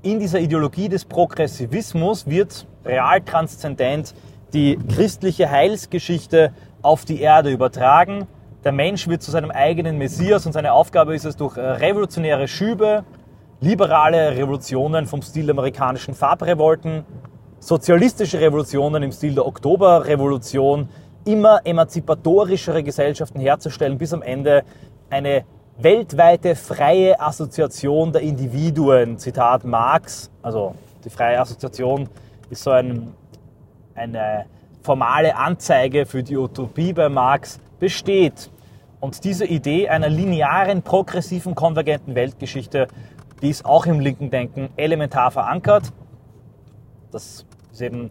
In 0.00 0.18
dieser 0.18 0.40
Ideologie 0.40 0.88
des 0.88 1.04
Progressivismus 1.04 2.26
wird 2.26 2.66
real 2.86 3.20
transzendent 3.20 4.14
die 4.54 4.78
christliche 4.88 5.50
Heilsgeschichte 5.50 6.54
auf 6.80 7.04
die 7.04 7.20
Erde 7.20 7.50
übertragen. 7.50 8.26
Der 8.62 8.72
Mensch 8.72 9.08
wird 9.08 9.22
zu 9.22 9.30
seinem 9.30 9.50
eigenen 9.50 9.96
Messias 9.96 10.44
und 10.44 10.52
seine 10.52 10.74
Aufgabe 10.74 11.14
ist 11.14 11.24
es, 11.24 11.34
durch 11.34 11.56
revolutionäre 11.56 12.46
Schübe, 12.46 13.04
liberale 13.60 14.36
Revolutionen 14.36 15.06
vom 15.06 15.22
Stil 15.22 15.46
der 15.46 15.54
amerikanischen 15.54 16.12
Farbrevolten, 16.12 17.06
sozialistische 17.58 18.38
Revolutionen 18.38 19.02
im 19.02 19.12
Stil 19.12 19.34
der 19.34 19.46
Oktoberrevolution, 19.46 20.90
immer 21.24 21.60
emanzipatorischere 21.64 22.82
Gesellschaften 22.82 23.40
herzustellen, 23.40 23.96
bis 23.96 24.12
am 24.12 24.20
Ende 24.20 24.64
eine 25.08 25.44
weltweite 25.78 26.54
freie 26.54 27.18
Assoziation 27.18 28.12
der 28.12 28.20
Individuen, 28.20 29.16
Zitat 29.16 29.64
Marx, 29.64 30.30
also 30.42 30.74
die 31.02 31.10
freie 31.10 31.40
Assoziation 31.40 32.10
ist 32.50 32.62
so 32.62 32.72
ein, 32.72 33.14
eine 33.94 34.44
formale 34.82 35.34
Anzeige 35.34 36.04
für 36.04 36.22
die 36.22 36.36
Utopie 36.36 36.92
bei 36.92 37.08
Marx, 37.08 37.58
besteht. 37.80 38.50
Und 39.00 39.24
diese 39.24 39.46
Idee 39.46 39.88
einer 39.88 40.08
linearen, 40.08 40.82
progressiven, 40.82 41.54
konvergenten 41.54 42.14
Weltgeschichte, 42.14 42.86
die 43.42 43.48
ist 43.48 43.64
auch 43.64 43.86
im 43.86 43.98
linken 43.98 44.30
Denken 44.30 44.68
elementar 44.76 45.30
verankert. 45.30 45.92
Das 47.10 47.46
ist 47.72 47.80
eben 47.80 48.10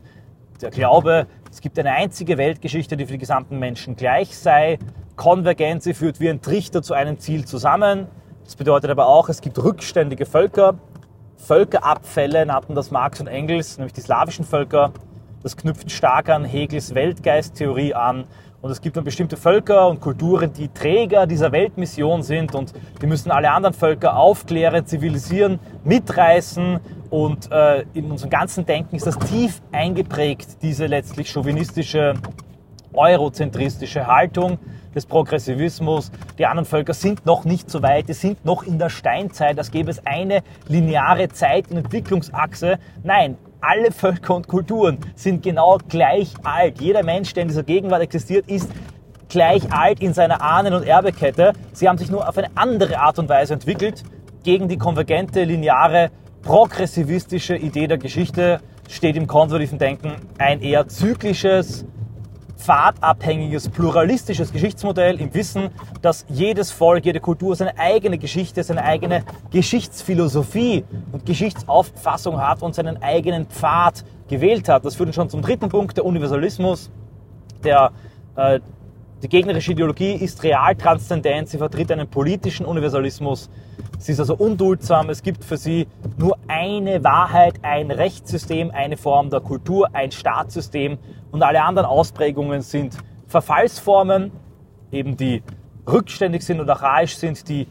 der 0.61 0.71
Glaube, 0.71 1.27
es 1.51 1.61
gibt 1.61 1.79
eine 1.79 1.91
einzige 1.91 2.37
Weltgeschichte, 2.37 2.97
die 2.97 3.05
für 3.05 3.13
die 3.13 3.19
gesamten 3.19 3.59
Menschen 3.59 3.95
gleich 3.95 4.37
sei. 4.37 4.79
Konvergenz 5.15 5.87
führt 5.93 6.19
wie 6.19 6.29
ein 6.29 6.41
Trichter 6.41 6.81
zu 6.81 6.93
einem 6.93 7.19
Ziel 7.19 7.45
zusammen. 7.45 8.07
Das 8.43 8.55
bedeutet 8.55 8.89
aber 8.89 9.07
auch, 9.07 9.29
es 9.29 9.41
gibt 9.41 9.61
rückständige 9.63 10.25
Völker. 10.25 10.75
Völkerabfälle 11.37 12.45
nannten 12.45 12.75
das 12.75 12.91
Marx 12.91 13.19
und 13.19 13.27
Engels, 13.27 13.77
nämlich 13.77 13.93
die 13.93 14.01
slawischen 14.01 14.43
Völker. 14.43 14.91
Das 15.43 15.55
knüpft 15.55 15.91
stark 15.91 16.29
an 16.29 16.43
Hegels 16.43 16.95
Weltgeisttheorie 16.95 17.93
an. 17.93 18.25
Und 18.61 18.71
es 18.71 18.81
gibt 18.81 18.97
dann 18.97 19.05
bestimmte 19.05 19.37
Völker 19.37 19.87
und 19.87 20.01
Kulturen, 20.01 20.51
die 20.51 20.67
Träger 20.67 21.25
dieser 21.25 21.53
Weltmission 21.53 22.23
sind 22.23 22.53
und 22.55 22.73
die 23.01 23.07
müssen 23.07 23.31
alle 23.31 23.51
anderen 23.51 23.73
Völker 23.73 24.17
aufklären, 24.17 24.85
zivilisieren, 24.85 25.59
mitreißen. 25.85 26.79
Und 27.09 27.49
äh, 27.51 27.85
in 27.93 28.11
unserem 28.11 28.29
ganzen 28.29 28.65
Denken 28.65 28.97
ist 28.97 29.07
das 29.07 29.17
tief 29.17 29.61
eingeprägt, 29.71 30.61
diese 30.61 30.87
letztlich 30.87 31.31
chauvinistische, 31.31 32.15
eurozentristische 32.91 34.07
Haltung 34.07 34.59
des 34.93 35.05
Progressivismus. 35.05 36.11
Die 36.37 36.45
anderen 36.45 36.65
Völker 36.65 36.93
sind 36.93 37.25
noch 37.25 37.45
nicht 37.45 37.69
so 37.69 37.81
weit, 37.81 38.09
die 38.09 38.13
sind 38.13 38.43
noch 38.43 38.63
in 38.63 38.77
der 38.77 38.89
Steinzeit, 38.89 39.57
als 39.57 39.71
gäbe 39.71 39.89
es 39.89 40.05
eine 40.05 40.43
lineare 40.67 41.29
Zeit- 41.29 41.71
und 41.71 41.77
Entwicklungsachse. 41.77 42.77
Nein, 43.03 43.37
Alle 43.61 43.91
Völker 43.91 44.35
und 44.35 44.47
Kulturen 44.47 44.99
sind 45.15 45.43
genau 45.43 45.79
gleich 45.89 46.33
alt. 46.43 46.79
Jeder 46.79 47.03
Mensch, 47.03 47.33
der 47.33 47.43
in 47.43 47.49
dieser 47.49 47.63
Gegenwart 47.63 48.01
existiert, 48.01 48.49
ist 48.49 48.71
gleich 49.27 49.73
alt 49.73 50.01
in 50.01 50.13
seiner 50.13 50.41
Ahnen- 50.41 50.73
und 50.73 50.87
Erbekette. 50.87 51.51
Sie 51.73 51.89
haben 51.89 51.97
sich 51.97 52.09
nur 52.09 52.27
auf 52.27 52.37
eine 52.37 52.47
andere 52.55 52.99
Art 52.99 53.19
und 53.19 53.27
Weise 53.27 53.53
entwickelt. 53.53 54.03
Gegen 54.43 54.69
die 54.69 54.77
konvergente, 54.77 55.43
lineare, 55.43 56.09
progressivistische 56.41 57.57
Idee 57.57 57.87
der 57.87 57.97
Geschichte 57.97 58.61
steht 58.87 59.17
im 59.17 59.27
konservativen 59.27 59.77
Denken 59.77 60.13
ein 60.37 60.61
eher 60.61 60.87
zyklisches, 60.87 61.85
pfadabhängiges, 62.59 63.69
pluralistisches 63.69 64.51
Geschichtsmodell 64.51 65.19
im 65.19 65.33
Wissen, 65.33 65.69
dass 66.01 66.25
jedes 66.29 66.71
Volk, 66.71 67.05
jede 67.05 67.19
Kultur 67.19 67.55
seine 67.55 67.77
eigene 67.79 68.17
Geschichte, 68.17 68.63
seine 68.63 68.83
eigene 68.83 69.23
Geschichtsphilosophie 69.51 70.83
und 71.11 71.25
Geschichtsauffassung 71.25 72.39
hat 72.39 72.61
und 72.61 72.75
seinen 72.75 73.01
eigenen 73.01 73.47
Pfad 73.47 74.03
gewählt 74.27 74.67
hat. 74.69 74.85
Das 74.85 74.95
führt 74.95 75.15
schon 75.15 75.29
zum 75.29 75.41
dritten 75.41 75.69
Punkt, 75.69 75.97
der 75.97 76.05
Universalismus, 76.05 76.91
der 77.63 77.91
äh, 78.35 78.59
die 79.21 79.27
gegnerische 79.27 79.73
Ideologie 79.73 80.13
ist 80.13 80.43
real 80.43 80.75
transzendent, 80.75 81.49
sie 81.49 81.57
vertritt 81.57 81.91
einen 81.91 82.07
politischen 82.07 82.65
Universalismus. 82.65 83.49
Sie 83.97 84.13
ist 84.13 84.19
also 84.21 84.35
unduldsam, 84.35 85.09
es 85.09 85.21
gibt 85.21 85.43
für 85.43 85.57
sie 85.57 85.87
nur 86.17 86.37
eine 86.47 87.03
Wahrheit, 87.03 87.55
ein 87.61 87.91
Rechtssystem, 87.91 88.71
eine 88.71 88.95
Form 88.95 89.29
der 89.29 89.41
Kultur, 89.41 89.89
ein 89.91 90.11
Staatssystem 90.11 90.97
und 91.31 91.43
alle 91.43 91.61
anderen 91.63 91.85
Ausprägungen 91.85 92.61
sind 92.61 92.97
Verfallsformen, 93.27 94.31
eben 94.91 95.17
die 95.17 95.43
rückständig 95.85 96.43
sind 96.43 96.61
und 96.61 96.69
archaisch 96.69 97.17
sind, 97.17 97.49
die 97.49 97.67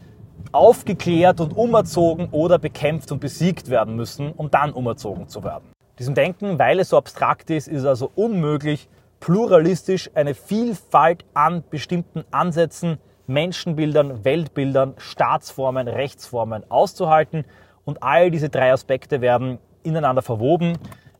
aufgeklärt 0.51 1.41
und 1.41 1.57
umerzogen 1.57 2.29
oder 2.31 2.59
bekämpft 2.59 3.11
und 3.11 3.19
besiegt 3.21 3.71
werden 3.71 3.95
müssen, 3.95 4.31
um 4.33 4.51
dann 4.51 4.71
umerzogen 4.71 5.27
zu 5.27 5.43
werden. 5.43 5.73
Diesem 5.97 6.13
Denken, 6.13 6.59
weil 6.59 6.79
es 6.79 6.89
so 6.89 6.97
abstrakt 6.97 7.49
ist, 7.49 7.67
ist 7.67 7.79
es 7.79 7.85
also 7.85 8.11
unmöglich, 8.15 8.87
pluralistisch 9.19 10.09
eine 10.15 10.33
Vielfalt 10.33 11.25
an 11.33 11.63
bestimmten 11.69 12.23
Ansätzen, 12.31 12.97
Menschenbildern, 13.27 14.25
Weltbildern, 14.25 14.95
Staatsformen, 14.97 15.87
Rechtsformen 15.87 16.69
auszuhalten. 16.69 17.45
Und 17.85 18.01
all 18.01 18.31
diese 18.31 18.49
drei 18.49 18.71
Aspekte 18.73 19.21
werden 19.21 19.59
ineinander 19.83 20.21
verwoben. 20.21 20.77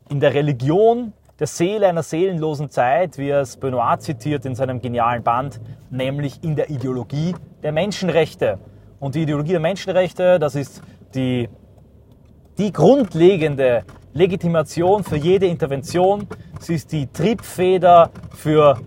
In 0.10 0.20
der 0.20 0.34
Religion 0.34 1.14
der 1.40 1.48
Seele 1.48 1.88
einer 1.88 2.04
seelenlosen 2.04 2.70
Zeit, 2.70 3.18
wie 3.18 3.30
es 3.30 3.58
Benoit 3.58 4.02
zitiert 4.02 4.46
in 4.46 4.56
seinem 4.56 4.82
genialen 4.82 5.24
Band, 5.24 5.62
nämlich 5.90 6.44
in 6.44 6.56
der 6.56 6.70
Ideologie 6.70 7.34
der 7.64 7.72
Menschenrechte. 7.72 8.60
Und 9.00 9.16
die 9.16 9.24
Ideologie 9.24 9.52
der 9.52 9.62
Menschenrechte, 9.62 10.40
das 10.40 10.56
ist 10.56 10.82
die, 11.16 11.48
die 12.58 12.74
grundlegende 12.74 13.84
Legitimation 14.14 15.04
für 15.04 15.18
jede 15.18 15.46
Intervention. 15.46 16.28
Sie 16.60 16.76
ist 16.76 16.92
die 16.92 17.08
Triebfeder 17.08 18.10
für 18.36 18.80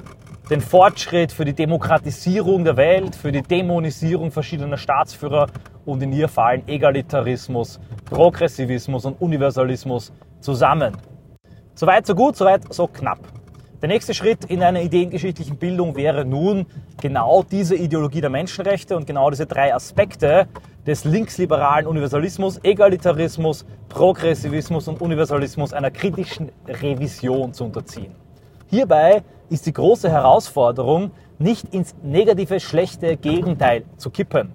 den 0.51 0.61
Fortschritt, 0.61 1.33
für 1.33 1.45
die 1.45 1.53
Demokratisierung 1.53 2.65
der 2.65 2.77
Welt, 2.77 3.15
für 3.15 3.31
die 3.31 3.43
Dämonisierung 3.43 4.31
verschiedener 4.31 4.77
Staatsführer 4.77 5.47
und 5.85 6.03
in 6.03 6.13
ihr 6.13 6.29
fallen 6.29 6.67
Egalitarismus, 6.67 7.81
Progressivismus 8.05 9.05
und 9.05 9.21
Universalismus 9.21 10.13
zusammen. 10.41 10.97
Soweit 11.75 12.07
so 12.07 12.15
gut, 12.15 12.37
soweit 12.37 12.73
so 12.75 12.87
knapp. 12.87 13.42
Der 13.83 13.89
nächste 13.89 14.15
Schritt 14.15 14.45
in 14.45 14.63
einer 14.63 14.81
ideengeschichtlichen 14.81 15.57
Bildung 15.57 15.97
wäre 15.97 16.25
nun 16.25 16.67
genau 17.01 17.43
diese 17.43 17.75
Ideologie 17.75 18.21
der 18.21 18.31
Menschenrechte 18.31 18.97
und 18.97 19.09
genau 19.09 19.29
diese 19.29 19.47
drei 19.47 19.75
Aspekte 19.75 20.47
des 20.87 21.05
linksliberalen 21.05 21.89
Universalismus, 21.89 22.61
Egalitarismus, 22.63 23.67
Progressivismus 23.89 24.87
und 24.87 25.01
Universalismus 25.01 25.73
einer 25.73 25.91
kritischen 25.91 26.53
Revision 26.69 27.53
zu 27.55 27.65
unterziehen. 27.65 28.15
Hierbei 28.69 29.25
ist 29.51 29.67
die 29.67 29.73
große 29.73 30.09
Herausforderung, 30.09 31.11
nicht 31.41 31.75
ins 31.75 31.97
negative, 32.05 32.61
schlechte 32.61 33.17
Gegenteil 33.17 33.83
zu 33.97 34.11
kippen. 34.11 34.53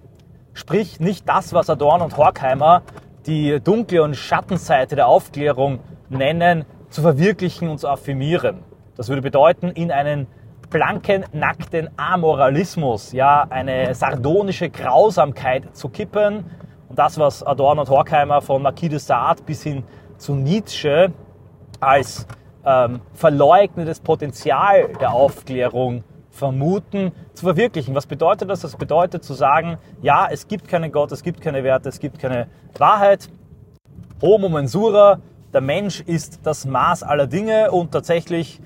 Sprich, 0.54 1.02
nicht 1.02 1.28
das, 1.28 1.52
was 1.52 1.70
Adorn 1.70 2.02
und 2.02 2.16
Horkheimer 2.16 2.82
die 3.26 3.60
dunkle 3.62 4.04
und 4.04 4.16
Schattenseite 4.16 4.96
der 4.96 5.10
Aufklärung 5.10 5.80
nennen, 6.08 6.64
zu 6.90 7.02
verwirklichen 7.02 7.68
und 7.68 7.80
zu 7.80 7.90
affirmieren. 7.90 8.64
Das 8.98 9.10
würde 9.10 9.22
bedeuten, 9.22 9.70
in 9.70 9.92
einen 9.92 10.26
blanken, 10.72 11.24
nackten 11.32 11.90
Amoralismus, 11.98 13.14
ja, 13.14 13.46
eine 13.50 13.94
sardonische 13.94 14.70
Grausamkeit 14.70 15.76
zu 15.76 15.90
kippen. 15.90 16.44
Und 16.90 16.98
das, 16.98 17.20
was 17.20 17.44
Adorno 17.44 17.82
und 17.82 17.90
Horkheimer 17.90 18.42
von 18.42 18.64
Marquis 18.64 18.90
de 18.90 18.98
Sade 18.98 19.44
bis 19.46 19.64
hin 19.64 19.84
zu 20.18 20.34
Nietzsche 20.34 21.14
als 21.80 22.26
ähm, 22.66 23.02
verleugnetes 23.14 24.00
Potenzial 24.00 24.90
der 25.00 25.14
Aufklärung 25.14 26.04
vermuten, 26.32 27.12
zu 27.34 27.46
verwirklichen. 27.46 27.94
Was 27.94 28.08
bedeutet 28.08 28.50
das? 28.50 28.62
Das 28.62 28.76
bedeutet 28.76 29.24
zu 29.24 29.34
sagen, 29.34 29.78
ja, 30.02 30.28
es 30.30 30.48
gibt 30.48 30.68
keinen 30.68 30.92
Gott, 30.92 31.12
es 31.12 31.24
gibt 31.24 31.40
keine 31.42 31.64
Werte, 31.64 31.90
es 31.90 32.00
gibt 32.00 32.20
keine 32.20 32.48
Wahrheit. 32.78 33.30
Homo 34.22 34.50
mensura, 34.50 35.20
der 35.54 35.62
Mensch 35.62 36.02
ist 36.02 36.40
das 36.44 36.66
Maß 36.66 37.04
aller 37.04 37.28
Dinge 37.28 37.72
und 37.72 37.92
tatsächlich 37.92 38.60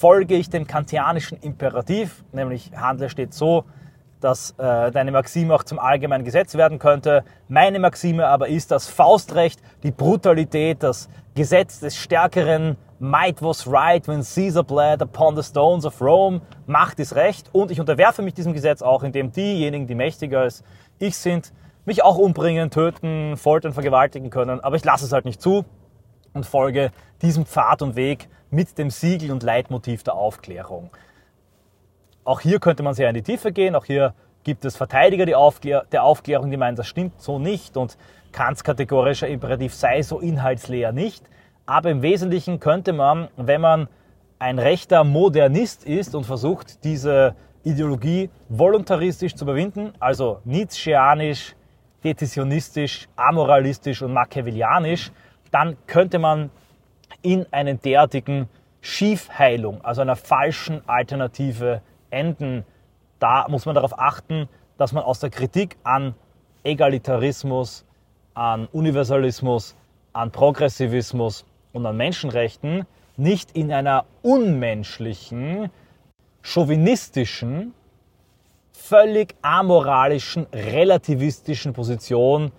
folge 0.00 0.34
ich 0.34 0.48
dem 0.48 0.66
kantianischen 0.66 1.36
Imperativ, 1.42 2.24
nämlich 2.32 2.72
handle 2.74 3.10
steht 3.10 3.34
so, 3.34 3.66
dass 4.18 4.52
äh, 4.52 4.90
deine 4.90 5.12
Maxime 5.12 5.54
auch 5.54 5.62
zum 5.62 5.78
allgemeinen 5.78 6.24
Gesetz 6.24 6.54
werden 6.54 6.78
könnte. 6.78 7.22
Meine 7.48 7.78
Maxime 7.78 8.26
aber 8.26 8.48
ist 8.48 8.70
das 8.70 8.88
Faustrecht, 8.88 9.60
die 9.82 9.90
Brutalität, 9.90 10.82
das 10.82 11.10
Gesetz 11.34 11.80
des 11.80 11.96
Stärkeren. 11.98 12.78
Might 12.98 13.42
was 13.42 13.70
right 13.70 14.06
when 14.08 14.22
Caesar 14.22 14.62
bled 14.62 15.02
upon 15.02 15.36
the 15.36 15.42
stones 15.42 15.84
of 15.84 16.00
Rome. 16.00 16.40
Macht 16.66 16.98
ist 16.98 17.14
Recht. 17.14 17.50
Und 17.52 17.70
ich 17.70 17.78
unterwerfe 17.78 18.22
mich 18.22 18.32
diesem 18.32 18.54
Gesetz 18.54 18.80
auch, 18.80 19.02
indem 19.02 19.32
diejenigen, 19.32 19.86
die 19.86 19.94
mächtiger 19.94 20.40
als 20.40 20.64
ich 20.98 21.16
sind, 21.16 21.52
mich 21.84 22.02
auch 22.02 22.16
umbringen, 22.16 22.70
töten, 22.70 23.36
foltern, 23.36 23.74
vergewaltigen 23.74 24.30
können. 24.30 24.60
Aber 24.60 24.76
ich 24.76 24.84
lasse 24.84 25.04
es 25.04 25.12
halt 25.12 25.26
nicht 25.26 25.42
zu 25.42 25.66
und 26.32 26.46
folge 26.46 26.90
diesem 27.22 27.46
Pfad 27.46 27.82
und 27.82 27.96
Weg 27.96 28.28
mit 28.50 28.78
dem 28.78 28.90
Siegel 28.90 29.30
und 29.30 29.42
Leitmotiv 29.42 30.02
der 30.02 30.14
Aufklärung. 30.14 30.90
Auch 32.24 32.40
hier 32.40 32.60
könnte 32.60 32.82
man 32.82 32.94
sehr 32.94 33.08
in 33.08 33.14
die 33.14 33.22
Tiefe 33.22 33.52
gehen. 33.52 33.74
Auch 33.74 33.84
hier 33.84 34.14
gibt 34.44 34.64
es 34.64 34.76
Verteidiger 34.76 35.26
der 35.26 35.38
Aufklärung, 35.38 36.50
die 36.50 36.56
meinen, 36.56 36.76
das 36.76 36.86
stimmt 36.86 37.20
so 37.20 37.38
nicht 37.38 37.76
und 37.76 37.96
Kants 38.32 38.62
kategorischer 38.62 39.28
Imperativ 39.28 39.74
sei 39.74 40.02
so 40.02 40.20
inhaltsleer 40.20 40.92
nicht. 40.92 41.24
Aber 41.66 41.90
im 41.90 42.02
Wesentlichen 42.02 42.60
könnte 42.60 42.92
man, 42.92 43.28
wenn 43.36 43.60
man 43.60 43.88
ein 44.38 44.58
rechter 44.58 45.04
Modernist 45.04 45.84
ist 45.84 46.14
und 46.14 46.24
versucht, 46.24 46.84
diese 46.84 47.34
Ideologie 47.62 48.30
voluntaristisch 48.48 49.34
zu 49.34 49.44
überwinden, 49.44 49.92
also 50.00 50.40
nietzscheanisch, 50.44 51.54
detisionistisch, 52.02 53.08
amoralistisch 53.16 54.00
und 54.02 54.14
machiavellianisch, 54.14 55.12
dann 55.50 55.76
könnte 55.86 56.18
man 56.18 56.50
in 57.22 57.46
einen 57.52 57.80
derartigen 57.80 58.48
Schiefheilung, 58.80 59.84
also 59.84 60.00
einer 60.00 60.16
falschen 60.16 60.82
Alternative 60.88 61.82
enden. 62.10 62.64
Da 63.18 63.46
muss 63.48 63.66
man 63.66 63.74
darauf 63.74 63.98
achten, 63.98 64.48
dass 64.78 64.92
man 64.92 65.04
aus 65.04 65.20
der 65.20 65.30
Kritik 65.30 65.76
an 65.82 66.14
Egalitarismus, 66.62 67.84
an 68.34 68.66
Universalismus, 68.72 69.76
an 70.12 70.30
Progressivismus 70.30 71.44
und 71.72 71.84
an 71.84 71.96
Menschenrechten 71.96 72.86
nicht 73.16 73.52
in 73.52 73.72
einer 73.72 74.06
unmenschlichen, 74.22 75.70
chauvinistischen, 76.42 77.74
völlig 78.72 79.34
amoralischen, 79.42 80.46
relativistischen 80.52 81.74
Position 81.74 82.50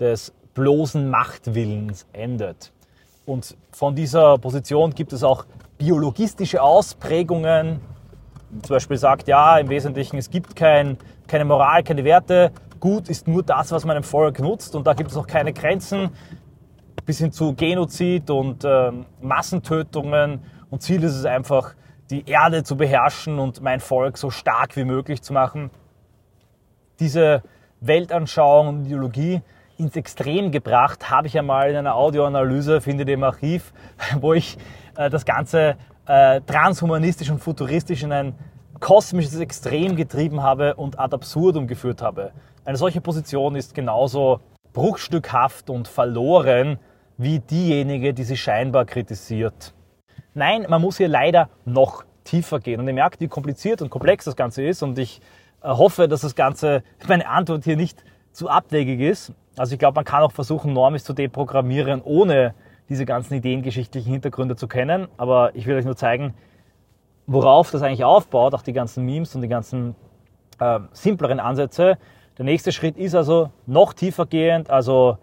des 0.00 0.32
bloßen 0.56 1.08
Machtwillens 1.08 2.06
endet. 2.12 2.72
Und 3.26 3.56
von 3.72 3.94
dieser 3.94 4.38
Position 4.38 4.92
gibt 4.92 5.12
es 5.12 5.22
auch 5.22 5.44
biologistische 5.78 6.62
Ausprägungen. 6.62 7.80
Zum 8.62 8.74
Beispiel 8.74 8.96
sagt, 8.96 9.28
ja, 9.28 9.58
im 9.58 9.68
Wesentlichen, 9.68 10.16
es 10.16 10.30
gibt 10.30 10.56
kein, 10.56 10.96
keine 11.26 11.44
Moral, 11.44 11.82
keine 11.82 12.04
Werte. 12.04 12.52
Gut 12.80 13.08
ist 13.08 13.28
nur 13.28 13.42
das, 13.42 13.70
was 13.70 13.84
man 13.84 13.98
im 13.98 14.02
Volk 14.02 14.40
nutzt. 14.40 14.74
Und 14.74 14.86
da 14.86 14.94
gibt 14.94 15.10
es 15.10 15.16
auch 15.16 15.26
keine 15.26 15.52
Grenzen 15.52 16.10
bis 17.04 17.18
hin 17.18 17.32
zu 17.32 17.54
Genozid 17.54 18.30
und 18.30 18.64
äh, 18.64 18.92
Massentötungen. 19.20 20.40
Und 20.70 20.82
Ziel 20.82 21.04
ist 21.04 21.14
es 21.14 21.26
einfach, 21.26 21.74
die 22.10 22.26
Erde 22.26 22.64
zu 22.64 22.76
beherrschen 22.76 23.38
und 23.38 23.60
mein 23.60 23.80
Volk 23.80 24.16
so 24.16 24.30
stark 24.30 24.76
wie 24.76 24.84
möglich 24.84 25.20
zu 25.20 25.32
machen. 25.32 25.70
Diese 26.98 27.42
Weltanschauung 27.80 28.68
und 28.68 28.86
Ideologie 28.86 29.42
ins 29.78 29.96
Extrem 29.96 30.50
gebracht, 30.50 31.10
habe 31.10 31.26
ich 31.26 31.38
einmal 31.38 31.70
in 31.70 31.76
einer 31.76 31.94
Audioanalyse, 31.94 32.80
findet 32.80 33.08
ihr 33.08 33.14
im 33.14 33.24
Archiv, 33.24 33.72
wo 34.20 34.32
ich 34.32 34.56
äh, 34.96 35.10
das 35.10 35.24
Ganze 35.24 35.76
äh, 36.06 36.40
transhumanistisch 36.42 37.30
und 37.30 37.40
futuristisch 37.40 38.02
in 38.02 38.12
ein 38.12 38.34
kosmisches 38.80 39.38
Extrem 39.38 39.96
getrieben 39.96 40.42
habe 40.42 40.74
und 40.74 40.98
ad 40.98 41.14
absurdum 41.14 41.66
geführt 41.66 42.02
habe. 42.02 42.32
Eine 42.64 42.76
solche 42.76 43.00
Position 43.00 43.56
ist 43.56 43.74
genauso 43.74 44.40
bruchstückhaft 44.72 45.70
und 45.70 45.88
verloren 45.88 46.78
wie 47.16 47.38
diejenige, 47.38 48.12
die 48.12 48.24
sie 48.24 48.36
scheinbar 48.36 48.84
kritisiert. 48.84 49.72
Nein, 50.34 50.66
man 50.68 50.82
muss 50.82 50.98
hier 50.98 51.08
leider 51.08 51.48
noch 51.64 52.04
tiefer 52.24 52.60
gehen. 52.60 52.80
Und 52.80 52.86
ihr 52.86 52.92
merkt, 52.92 53.20
wie 53.20 53.28
kompliziert 53.28 53.80
und 53.80 53.88
komplex 53.88 54.26
das 54.26 54.36
Ganze 54.36 54.62
ist. 54.62 54.82
Und 54.82 54.98
ich 54.98 55.20
äh, 55.62 55.68
hoffe, 55.68 56.08
dass 56.08 56.20
das 56.20 56.34
Ganze, 56.34 56.82
meine 57.08 57.28
Antwort 57.28 57.64
hier 57.64 57.76
nicht 57.76 58.04
zu 58.32 58.50
abwegig 58.50 59.00
ist. 59.00 59.32
Also 59.58 59.72
ich 59.72 59.78
glaube, 59.78 59.96
man 59.96 60.04
kann 60.04 60.22
auch 60.22 60.32
versuchen, 60.32 60.72
Normis 60.72 61.04
zu 61.04 61.12
deprogrammieren, 61.12 62.02
ohne 62.02 62.54
diese 62.88 63.06
ganzen 63.06 63.34
ideengeschichtlichen 63.34 64.12
Hintergründe 64.12 64.56
zu 64.56 64.68
kennen. 64.68 65.08
Aber 65.16 65.54
ich 65.54 65.66
will 65.66 65.76
euch 65.76 65.84
nur 65.84 65.96
zeigen, 65.96 66.34
worauf 67.26 67.70
das 67.70 67.82
eigentlich 67.82 68.04
aufbaut, 68.04 68.54
auch 68.54 68.62
die 68.62 68.72
ganzen 68.72 69.04
Memes 69.04 69.34
und 69.34 69.42
die 69.42 69.48
ganzen 69.48 69.94
äh, 70.58 70.80
simpleren 70.92 71.40
Ansätze. 71.40 71.98
Der 72.38 72.44
nächste 72.44 72.70
Schritt 72.70 72.96
ist 72.96 73.14
also 73.14 73.50
noch 73.66 73.94
tiefer 73.94 74.26
gehend, 74.26 74.70
also 74.70 75.18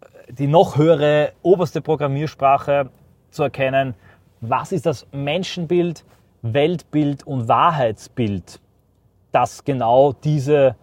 äh, 0.00 0.32
die 0.32 0.46
noch 0.46 0.76
höhere 0.76 1.32
oberste 1.42 1.80
Programmiersprache 1.80 2.90
zu 3.30 3.42
erkennen. 3.42 3.94
Was 4.40 4.72
ist 4.72 4.86
das 4.86 5.06
Menschenbild, 5.12 6.04
Weltbild 6.42 7.26
und 7.26 7.48
Wahrheitsbild, 7.48 8.60
das 9.32 9.64
genau 9.64 10.12
diese 10.12 10.76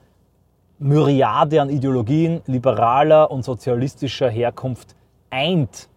Myriade 0.84 1.62
an 1.62 1.70
Ideologien 1.70 2.42
liberaler 2.46 3.32
und 3.32 3.46
sozialistischer 3.46 4.30
Herkunft 4.30 4.98
eint. 5.30 5.88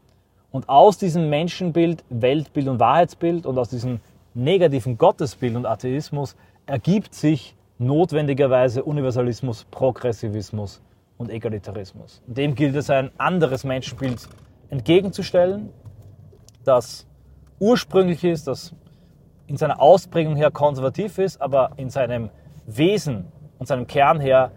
Und 0.52 0.68
aus 0.68 0.96
diesem 0.96 1.28
Menschenbild, 1.28 2.04
Weltbild 2.08 2.68
und 2.68 2.78
Wahrheitsbild 2.78 3.46
und 3.46 3.58
aus 3.58 3.68
diesem 3.68 3.98
negativen 4.34 4.96
Gottesbild 4.96 5.56
und 5.56 5.66
Atheismus 5.66 6.36
ergibt 6.66 7.14
sich 7.14 7.56
notwendigerweise 7.78 8.84
Universalismus, 8.84 9.64
Progressivismus 9.72 10.80
und 11.18 11.30
Egalitarismus. 11.30 12.22
Dem 12.28 12.54
gilt 12.54 12.76
es, 12.76 12.88
ein 12.88 13.10
anderes 13.18 13.64
Menschenbild 13.64 14.28
entgegenzustellen, 14.70 15.70
das 16.62 17.08
ursprünglich 17.58 18.22
ist, 18.22 18.46
das 18.46 18.72
in 19.48 19.56
seiner 19.56 19.80
Ausprägung 19.80 20.36
her 20.36 20.52
konservativ 20.52 21.18
ist, 21.18 21.42
aber 21.42 21.72
in 21.76 21.90
seinem 21.90 22.30
Wesen 22.66 23.24
und 23.58 23.66
seinem 23.66 23.88
Kern 23.88 24.20
her 24.20 24.52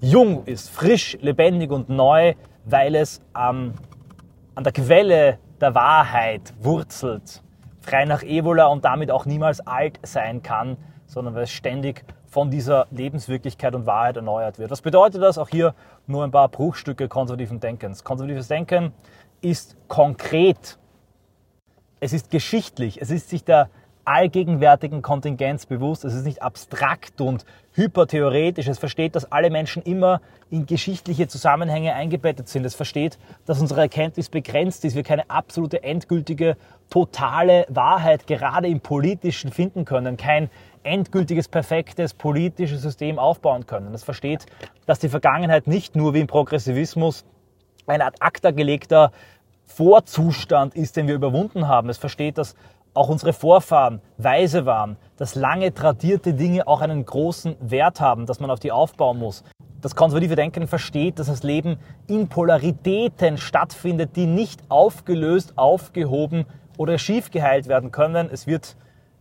jung 0.00 0.44
ist, 0.44 0.70
frisch, 0.70 1.16
lebendig 1.20 1.70
und 1.70 1.88
neu, 1.88 2.34
weil 2.64 2.94
es 2.94 3.20
ähm, 3.36 3.74
an 4.54 4.64
der 4.64 4.72
Quelle 4.72 5.38
der 5.60 5.74
Wahrheit 5.74 6.52
wurzelt, 6.60 7.42
frei 7.80 8.04
nach 8.04 8.22
Evola 8.22 8.66
und 8.66 8.84
damit 8.84 9.10
auch 9.10 9.26
niemals 9.26 9.60
alt 9.66 9.98
sein 10.02 10.42
kann, 10.42 10.76
sondern 11.06 11.34
weil 11.34 11.44
es 11.44 11.50
ständig 11.50 12.04
von 12.26 12.50
dieser 12.50 12.86
Lebenswirklichkeit 12.90 13.74
und 13.74 13.86
Wahrheit 13.86 14.16
erneuert 14.16 14.58
wird. 14.58 14.70
Was 14.70 14.82
bedeutet 14.82 15.22
das? 15.22 15.38
Auch 15.38 15.48
hier 15.48 15.74
nur 16.06 16.24
ein 16.24 16.30
paar 16.30 16.48
Bruchstücke 16.48 17.08
konservativen 17.08 17.60
Denkens. 17.60 18.04
Konservatives 18.04 18.48
Denken 18.48 18.92
ist 19.40 19.76
konkret. 19.88 20.78
Es 22.00 22.12
ist 22.12 22.30
geschichtlich. 22.30 23.00
Es 23.00 23.10
ist 23.10 23.30
sich 23.30 23.44
der 23.44 23.70
allgegenwärtigen 24.06 25.02
Kontingenz 25.02 25.66
bewusst. 25.66 26.04
Es 26.04 26.14
ist 26.14 26.24
nicht 26.24 26.42
abstrakt 26.42 27.20
und 27.20 27.44
hypertheoretisch. 27.72 28.68
Es 28.68 28.78
versteht, 28.78 29.14
dass 29.16 29.30
alle 29.30 29.50
Menschen 29.50 29.82
immer 29.82 30.20
in 30.50 30.64
geschichtliche 30.64 31.28
Zusammenhänge 31.28 31.94
eingebettet 31.94 32.48
sind. 32.48 32.64
Es 32.64 32.74
versteht, 32.74 33.18
dass 33.44 33.60
unsere 33.60 33.80
Erkenntnis 33.82 34.28
begrenzt 34.28 34.84
ist, 34.84 34.94
wir 34.94 35.02
keine 35.02 35.28
absolute, 35.28 35.82
endgültige, 35.82 36.56
totale 36.88 37.66
Wahrheit 37.68 38.26
gerade 38.26 38.68
im 38.68 38.80
Politischen 38.80 39.50
finden 39.50 39.84
können, 39.84 40.16
kein 40.16 40.50
endgültiges, 40.84 41.48
perfektes 41.48 42.14
politisches 42.14 42.82
System 42.82 43.18
aufbauen 43.18 43.66
können. 43.66 43.92
Es 43.92 44.04
versteht, 44.04 44.46
dass 44.86 45.00
die 45.00 45.08
Vergangenheit 45.08 45.66
nicht 45.66 45.96
nur 45.96 46.14
wie 46.14 46.20
im 46.20 46.28
Progressivismus 46.28 47.24
ein 47.86 48.00
ad 48.00 48.16
acta 48.20 48.52
gelegter 48.52 49.10
Vorzustand 49.66 50.76
ist, 50.76 50.96
den 50.96 51.08
wir 51.08 51.16
überwunden 51.16 51.66
haben. 51.66 51.88
Es 51.88 51.98
versteht, 51.98 52.38
dass 52.38 52.54
auch 52.96 53.08
unsere 53.08 53.32
Vorfahren 53.32 54.00
weise 54.16 54.66
waren, 54.66 54.96
dass 55.16 55.34
lange 55.34 55.72
tradierte 55.74 56.34
Dinge 56.34 56.66
auch 56.66 56.80
einen 56.80 57.04
großen 57.04 57.56
Wert 57.60 58.00
haben, 58.00 58.26
dass 58.26 58.40
man 58.40 58.50
auf 58.50 58.60
die 58.60 58.72
aufbauen 58.72 59.18
muss. 59.18 59.44
Das 59.80 59.94
konservative 59.94 60.36
Denken 60.36 60.66
versteht, 60.66 61.18
dass 61.18 61.26
das 61.26 61.42
Leben 61.42 61.78
in 62.06 62.28
Polaritäten 62.28 63.38
stattfindet, 63.38 64.16
die 64.16 64.26
nicht 64.26 64.62
aufgelöst, 64.68 65.52
aufgehoben 65.56 66.46
oder 66.76 66.98
schief 66.98 67.30
geheilt 67.30 67.68
werden 67.68 67.92
können. 67.92 68.28
Es 68.32 68.46
wird 68.46 68.76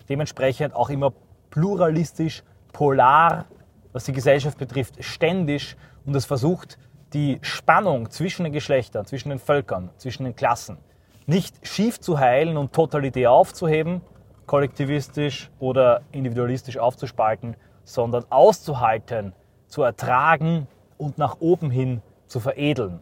dementsprechend 0.10 0.76
auch 0.76 0.90
immer 0.90 1.14
pluralistisch, 1.50 2.44
polar, 2.74 3.46
was 3.94 4.06
die 4.06 4.14
Gesellschaft 4.14 4.58
betrifft, 4.58 5.04
ständig 5.04 5.76
und 6.06 6.16
es 6.16 6.26
versucht, 6.26 6.78
die 7.14 7.40
Spannung 7.42 8.10
zwischen 8.10 8.44
den 8.44 8.54
Geschlechtern, 8.54 9.06
zwischen 9.06 9.30
den 9.30 9.40
Völkern, 9.40 9.90
zwischen 9.98 10.26
den 10.26 10.36
Klassen 10.36 10.78
nicht 11.26 11.68
schief 11.68 12.00
zu 12.00 12.20
heilen 12.20 12.58
und 12.58 12.74
totalitär 12.74 13.32
aufzuheben, 13.32 14.02
kollektivistisch 14.46 15.50
oder 15.60 16.02
individualistisch 16.12 16.78
aufzuspalten, 16.78 17.56
sondern 17.84 18.26
auszuhalten, 18.30 19.34
zu 19.68 19.84
ertragen 19.84 20.68
und 20.98 21.18
nach 21.18 21.38
oben 21.40 21.70
hin 21.70 22.02
zu 22.28 22.40
veredeln. 22.40 23.00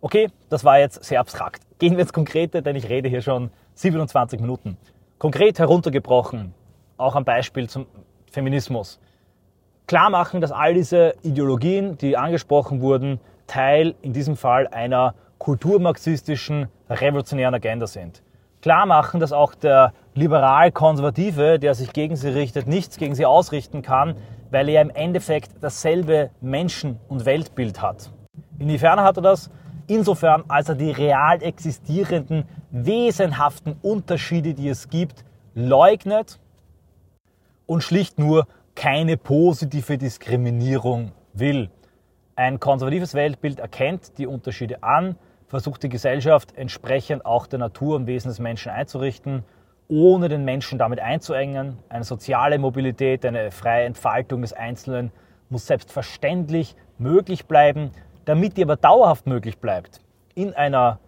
Okay, 0.00 0.28
das 0.48 0.64
war 0.64 0.78
jetzt 0.78 1.02
sehr 1.04 1.20
abstrakt. 1.20 1.62
Gehen 1.78 1.92
wir 1.94 2.00
ins 2.00 2.12
Konkrete, 2.12 2.62
denn 2.62 2.76
ich 2.76 2.88
rede 2.88 3.08
hier 3.08 3.22
schon 3.22 3.50
27 3.74 4.40
Minuten. 4.40 4.76
Konkret 5.18 5.58
heruntergebrochen, 5.58 6.54
auch 6.96 7.16
am 7.16 7.24
Beispiel 7.24 7.68
zum 7.68 7.86
Feminismus. 8.30 9.00
Klar 9.86 10.10
machen, 10.10 10.40
dass 10.40 10.52
all 10.52 10.74
diese 10.74 11.14
Ideologien, 11.22 11.98
die 11.98 12.16
angesprochen 12.16 12.80
wurden, 12.80 13.20
Teil 13.46 13.94
in 14.02 14.12
diesem 14.12 14.36
Fall 14.36 14.66
einer 14.68 15.14
kulturmarxistischen 15.38 16.68
revolutionären 16.88 17.54
Agenda 17.54 17.86
sind. 17.86 18.22
Klar 18.62 18.86
machen, 18.86 19.20
dass 19.20 19.32
auch 19.32 19.54
der 19.54 19.92
liberal-konservative, 20.14 21.58
der 21.58 21.74
sich 21.74 21.92
gegen 21.92 22.16
sie 22.16 22.30
richtet, 22.30 22.66
nichts 22.66 22.96
gegen 22.96 23.14
sie 23.14 23.26
ausrichten 23.26 23.82
kann, 23.82 24.16
weil 24.50 24.68
er 24.68 24.80
im 24.80 24.90
Endeffekt 24.90 25.50
dasselbe 25.60 26.30
Menschen- 26.40 26.98
und 27.08 27.26
Weltbild 27.26 27.82
hat. 27.82 28.10
Inwiefern 28.58 29.00
hat 29.00 29.18
er 29.18 29.22
das? 29.22 29.50
Insofern, 29.86 30.44
als 30.48 30.70
er 30.70 30.76
die 30.76 30.90
real 30.90 31.42
existierenden, 31.42 32.44
wesenhaften 32.70 33.76
Unterschiede, 33.82 34.54
die 34.54 34.68
es 34.68 34.88
gibt, 34.88 35.24
leugnet 35.54 36.38
und 37.66 37.82
schlicht 37.82 38.18
nur 38.18 38.46
keine 38.74 39.16
positive 39.16 39.98
Diskriminierung 39.98 41.12
will. 41.34 41.70
Ein 42.36 42.58
konservatives 42.58 43.14
Weltbild 43.14 43.60
erkennt 43.60 44.18
die 44.18 44.26
Unterschiede 44.26 44.82
an, 44.82 45.16
versucht 45.46 45.82
die 45.82 45.88
Gesellschaft 45.88 46.56
entsprechend 46.56 47.26
auch 47.26 47.46
der 47.46 47.58
Natur 47.58 47.96
und 47.96 48.06
Wesen 48.06 48.28
des 48.28 48.38
Menschen 48.38 48.70
einzurichten, 48.72 49.44
ohne 49.88 50.28
den 50.28 50.44
Menschen 50.44 50.78
damit 50.78 51.00
einzuengen. 51.00 51.78
Eine 51.88 52.04
soziale 52.04 52.58
Mobilität, 52.58 53.24
eine 53.24 53.50
freie 53.50 53.84
Entfaltung 53.84 54.42
des 54.42 54.52
Einzelnen 54.52 55.12
muss 55.50 55.66
selbstverständlich 55.66 56.74
möglich 56.98 57.46
bleiben. 57.46 57.90
Damit 58.24 58.56
die 58.56 58.62
aber 58.62 58.76
dauerhaft 58.76 59.26
möglich 59.26 59.58
bleibt, 59.58 60.00
in 60.34 60.54
einer 60.54 60.98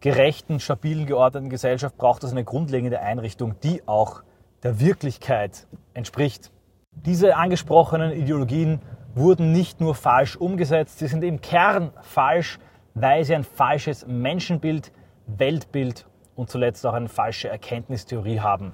gerechten, 0.00 0.60
stabilen, 0.60 1.06
geordneten 1.06 1.50
Gesellschaft 1.50 1.96
braucht 1.96 2.24
es 2.24 2.30
eine 2.30 2.44
grundlegende 2.44 3.00
Einrichtung, 3.00 3.56
die 3.62 3.86
auch 3.86 4.22
der 4.62 4.80
Wirklichkeit 4.80 5.66
entspricht. 5.94 6.50
Diese 6.92 7.36
angesprochenen 7.36 8.12
Ideologien 8.12 8.80
wurden 9.14 9.52
nicht 9.52 9.80
nur 9.80 9.94
falsch 9.94 10.36
umgesetzt, 10.36 10.98
sie 10.98 11.08
sind 11.08 11.24
im 11.24 11.40
Kern 11.40 11.90
falsch, 12.02 12.58
weil 12.94 13.24
sie 13.24 13.34
ein 13.34 13.44
falsches 13.44 14.06
Menschenbild, 14.06 14.92
Weltbild 15.26 16.06
und 16.34 16.50
zuletzt 16.50 16.86
auch 16.86 16.94
eine 16.94 17.08
falsche 17.08 17.48
Erkenntnistheorie 17.48 18.40
haben. 18.40 18.72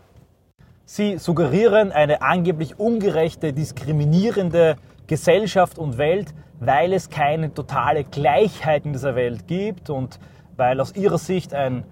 Sie 0.84 1.18
suggerieren 1.18 1.90
eine 1.90 2.22
angeblich 2.22 2.78
ungerechte, 2.78 3.52
diskriminierende 3.52 4.76
Gesellschaft 5.06 5.78
und 5.78 5.98
Welt, 5.98 6.32
weil 6.60 6.92
es 6.92 7.10
keine 7.10 7.52
totale 7.52 8.04
Gleichheit 8.04 8.86
in 8.86 8.92
dieser 8.92 9.16
Welt 9.16 9.46
gibt 9.46 9.90
und 9.90 10.20
weil 10.56 10.80
aus 10.80 10.94
ihrer 10.94 11.18
Sicht 11.18 11.54
ein 11.54 11.84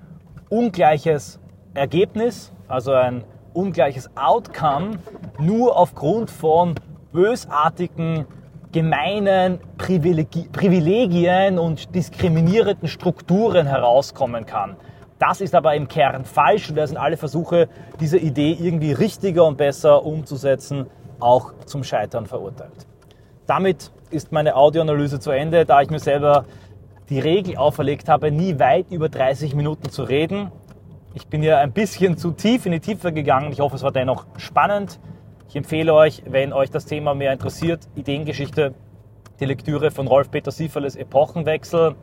ungleiches 0.48 1.40
Ergebnis, 1.74 2.52
also 2.68 2.92
ein 2.92 3.24
ungleiches 3.52 4.10
Outcome, 4.16 4.98
nur 5.38 5.76
aufgrund 5.76 6.30
von 6.30 6.76
bösartigen 7.12 8.26
gemeinen 8.74 9.60
Privilegien 9.78 11.60
und 11.60 11.94
diskriminierenden 11.94 12.88
Strukturen 12.88 13.68
herauskommen 13.68 14.46
kann. 14.46 14.74
Das 15.20 15.40
ist 15.40 15.54
aber 15.54 15.76
im 15.76 15.86
Kern 15.86 16.24
falsch 16.24 16.70
und 16.70 16.76
da 16.76 16.84
sind 16.84 16.96
alle 16.96 17.16
Versuche, 17.16 17.68
diese 18.00 18.18
Idee 18.18 18.58
irgendwie 18.60 18.90
richtiger 18.90 19.44
und 19.44 19.58
besser 19.58 20.04
umzusetzen, 20.04 20.86
auch 21.20 21.52
zum 21.66 21.84
Scheitern 21.84 22.26
verurteilt. 22.26 22.88
Damit 23.46 23.92
ist 24.10 24.32
meine 24.32 24.56
Audioanalyse 24.56 25.20
zu 25.20 25.30
Ende, 25.30 25.64
da 25.64 25.80
ich 25.80 25.90
mir 25.90 26.00
selber 26.00 26.44
die 27.10 27.20
Regel 27.20 27.56
auferlegt 27.56 28.08
habe, 28.08 28.32
nie 28.32 28.58
weit 28.58 28.90
über 28.90 29.08
30 29.08 29.54
Minuten 29.54 29.88
zu 29.88 30.02
reden. 30.02 30.50
Ich 31.14 31.28
bin 31.28 31.44
ja 31.44 31.58
ein 31.58 31.70
bisschen 31.70 32.18
zu 32.18 32.32
tief 32.32 32.66
in 32.66 32.72
die 32.72 32.80
Tiefe 32.80 33.12
gegangen. 33.12 33.52
Ich 33.52 33.60
hoffe, 33.60 33.76
es 33.76 33.84
war 33.84 33.92
dennoch 33.92 34.26
spannend. 34.36 34.98
Ich 35.54 35.58
empfehle 35.58 35.94
euch, 35.94 36.24
wenn 36.26 36.52
euch 36.52 36.68
das 36.72 36.84
Thema 36.84 37.14
mehr 37.14 37.32
interessiert, 37.32 37.86
Ideengeschichte, 37.94 38.74
die 39.38 39.44
Lektüre 39.44 39.92
von 39.92 40.08
Rolf 40.08 40.28
Peter 40.28 40.50
Sieferles 40.50 40.96
Epochenwechsel 40.96 41.94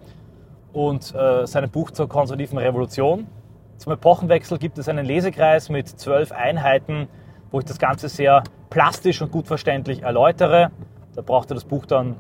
und 0.72 1.14
äh, 1.14 1.46
seinem 1.46 1.70
Buch 1.70 1.92
zur 1.92 2.08
konservativen 2.08 2.58
Revolution. 2.58 3.28
Zum 3.76 3.92
Epochenwechsel 3.92 4.58
gibt 4.58 4.78
es 4.78 4.88
einen 4.88 5.06
Lesekreis 5.06 5.68
mit 5.68 5.90
zwölf 5.90 6.32
Einheiten, 6.32 7.10
wo 7.52 7.60
ich 7.60 7.66
das 7.66 7.78
Ganze 7.78 8.08
sehr 8.08 8.42
plastisch 8.70 9.22
und 9.22 9.34
gut 9.34 9.48
verständlich 9.48 10.04
erläutere. 10.04 10.72
Da 11.14 11.22
braucht 11.22 11.52
ihr 11.52 11.56
das 11.56 11.66
Buch 11.66 11.86
dann 11.86 12.16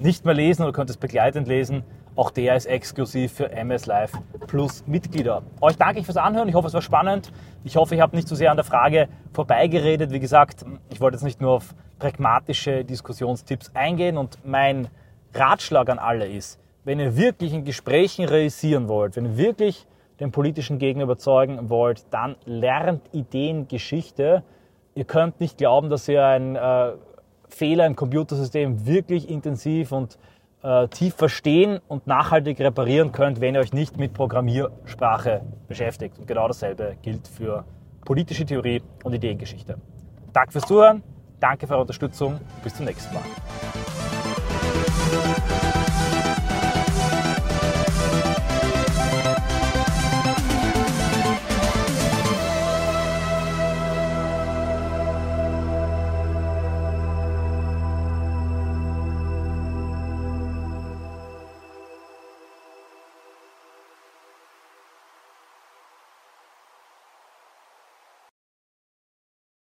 nicht 0.00 0.24
mehr 0.24 0.34
lesen 0.34 0.64
oder 0.64 0.72
könnt 0.72 0.90
es 0.90 0.96
begleitend 0.96 1.46
lesen. 1.46 1.84
Auch 2.14 2.30
der 2.30 2.56
ist 2.56 2.66
exklusiv 2.66 3.32
für 3.32 3.50
MS 3.52 3.86
Live 3.86 4.12
Plus 4.46 4.84
Mitglieder. 4.86 5.42
Euch 5.62 5.76
danke 5.76 6.00
ich 6.00 6.04
fürs 6.04 6.18
Anhören. 6.18 6.46
Ich 6.46 6.54
hoffe, 6.54 6.68
es 6.68 6.74
war 6.74 6.82
spannend. 6.82 7.32
Ich 7.64 7.76
hoffe, 7.76 7.94
ich 7.94 8.02
habe 8.02 8.14
nicht 8.14 8.28
zu 8.28 8.34
sehr 8.34 8.50
an 8.50 8.58
der 8.58 8.64
Frage 8.64 9.08
vorbeigeredet. 9.32 10.10
Wie 10.10 10.20
gesagt, 10.20 10.66
ich 10.90 11.00
wollte 11.00 11.16
jetzt 11.16 11.24
nicht 11.24 11.40
nur 11.40 11.52
auf 11.52 11.74
pragmatische 11.98 12.84
Diskussionstipps 12.84 13.70
eingehen 13.72 14.18
und 14.18 14.38
mein 14.44 14.88
Ratschlag 15.32 15.88
an 15.88 15.98
alle 15.98 16.26
ist, 16.26 16.60
wenn 16.84 17.00
ihr 17.00 17.16
wirklich 17.16 17.54
in 17.54 17.64
Gesprächen 17.64 18.26
realisieren 18.26 18.88
wollt, 18.88 19.16
wenn 19.16 19.24
ihr 19.24 19.36
wirklich 19.38 19.86
den 20.20 20.32
politischen 20.32 20.78
Gegner 20.78 21.04
überzeugen 21.04 21.70
wollt, 21.70 22.04
dann 22.10 22.36
lernt 22.44 23.02
Ideengeschichte. 23.12 24.42
Ihr 24.94 25.04
könnt 25.04 25.40
nicht 25.40 25.56
glauben, 25.56 25.88
dass 25.88 26.06
ihr 26.08 26.26
ein 26.26 26.56
äh, 26.56 26.92
Fehler 27.48 27.86
im 27.86 27.96
Computersystem 27.96 28.84
wirklich 28.84 29.30
intensiv 29.30 29.92
und 29.92 30.18
äh, 30.62 30.88
tief 30.88 31.14
verstehen 31.14 31.80
und 31.88 32.06
nachhaltig 32.06 32.60
reparieren 32.60 33.12
könnt, 33.12 33.40
wenn 33.40 33.54
ihr 33.54 33.60
euch 33.60 33.72
nicht 33.72 33.96
mit 33.98 34.12
Programmiersprache 34.12 35.42
beschäftigt. 35.68 36.18
Und 36.18 36.26
genau 36.26 36.48
dasselbe 36.48 36.96
gilt 37.02 37.28
für 37.28 37.64
politische 38.04 38.44
Theorie 38.44 38.82
und 39.04 39.12
Ideengeschichte. 39.12 39.76
Danke 40.32 40.52
fürs 40.52 40.64
Zuhören, 40.64 41.02
danke 41.40 41.66
für 41.66 41.74
eure 41.74 41.82
Unterstützung, 41.82 42.40
bis 42.62 42.74
zum 42.74 42.86
nächsten 42.86 43.14
Mal. 43.14 43.91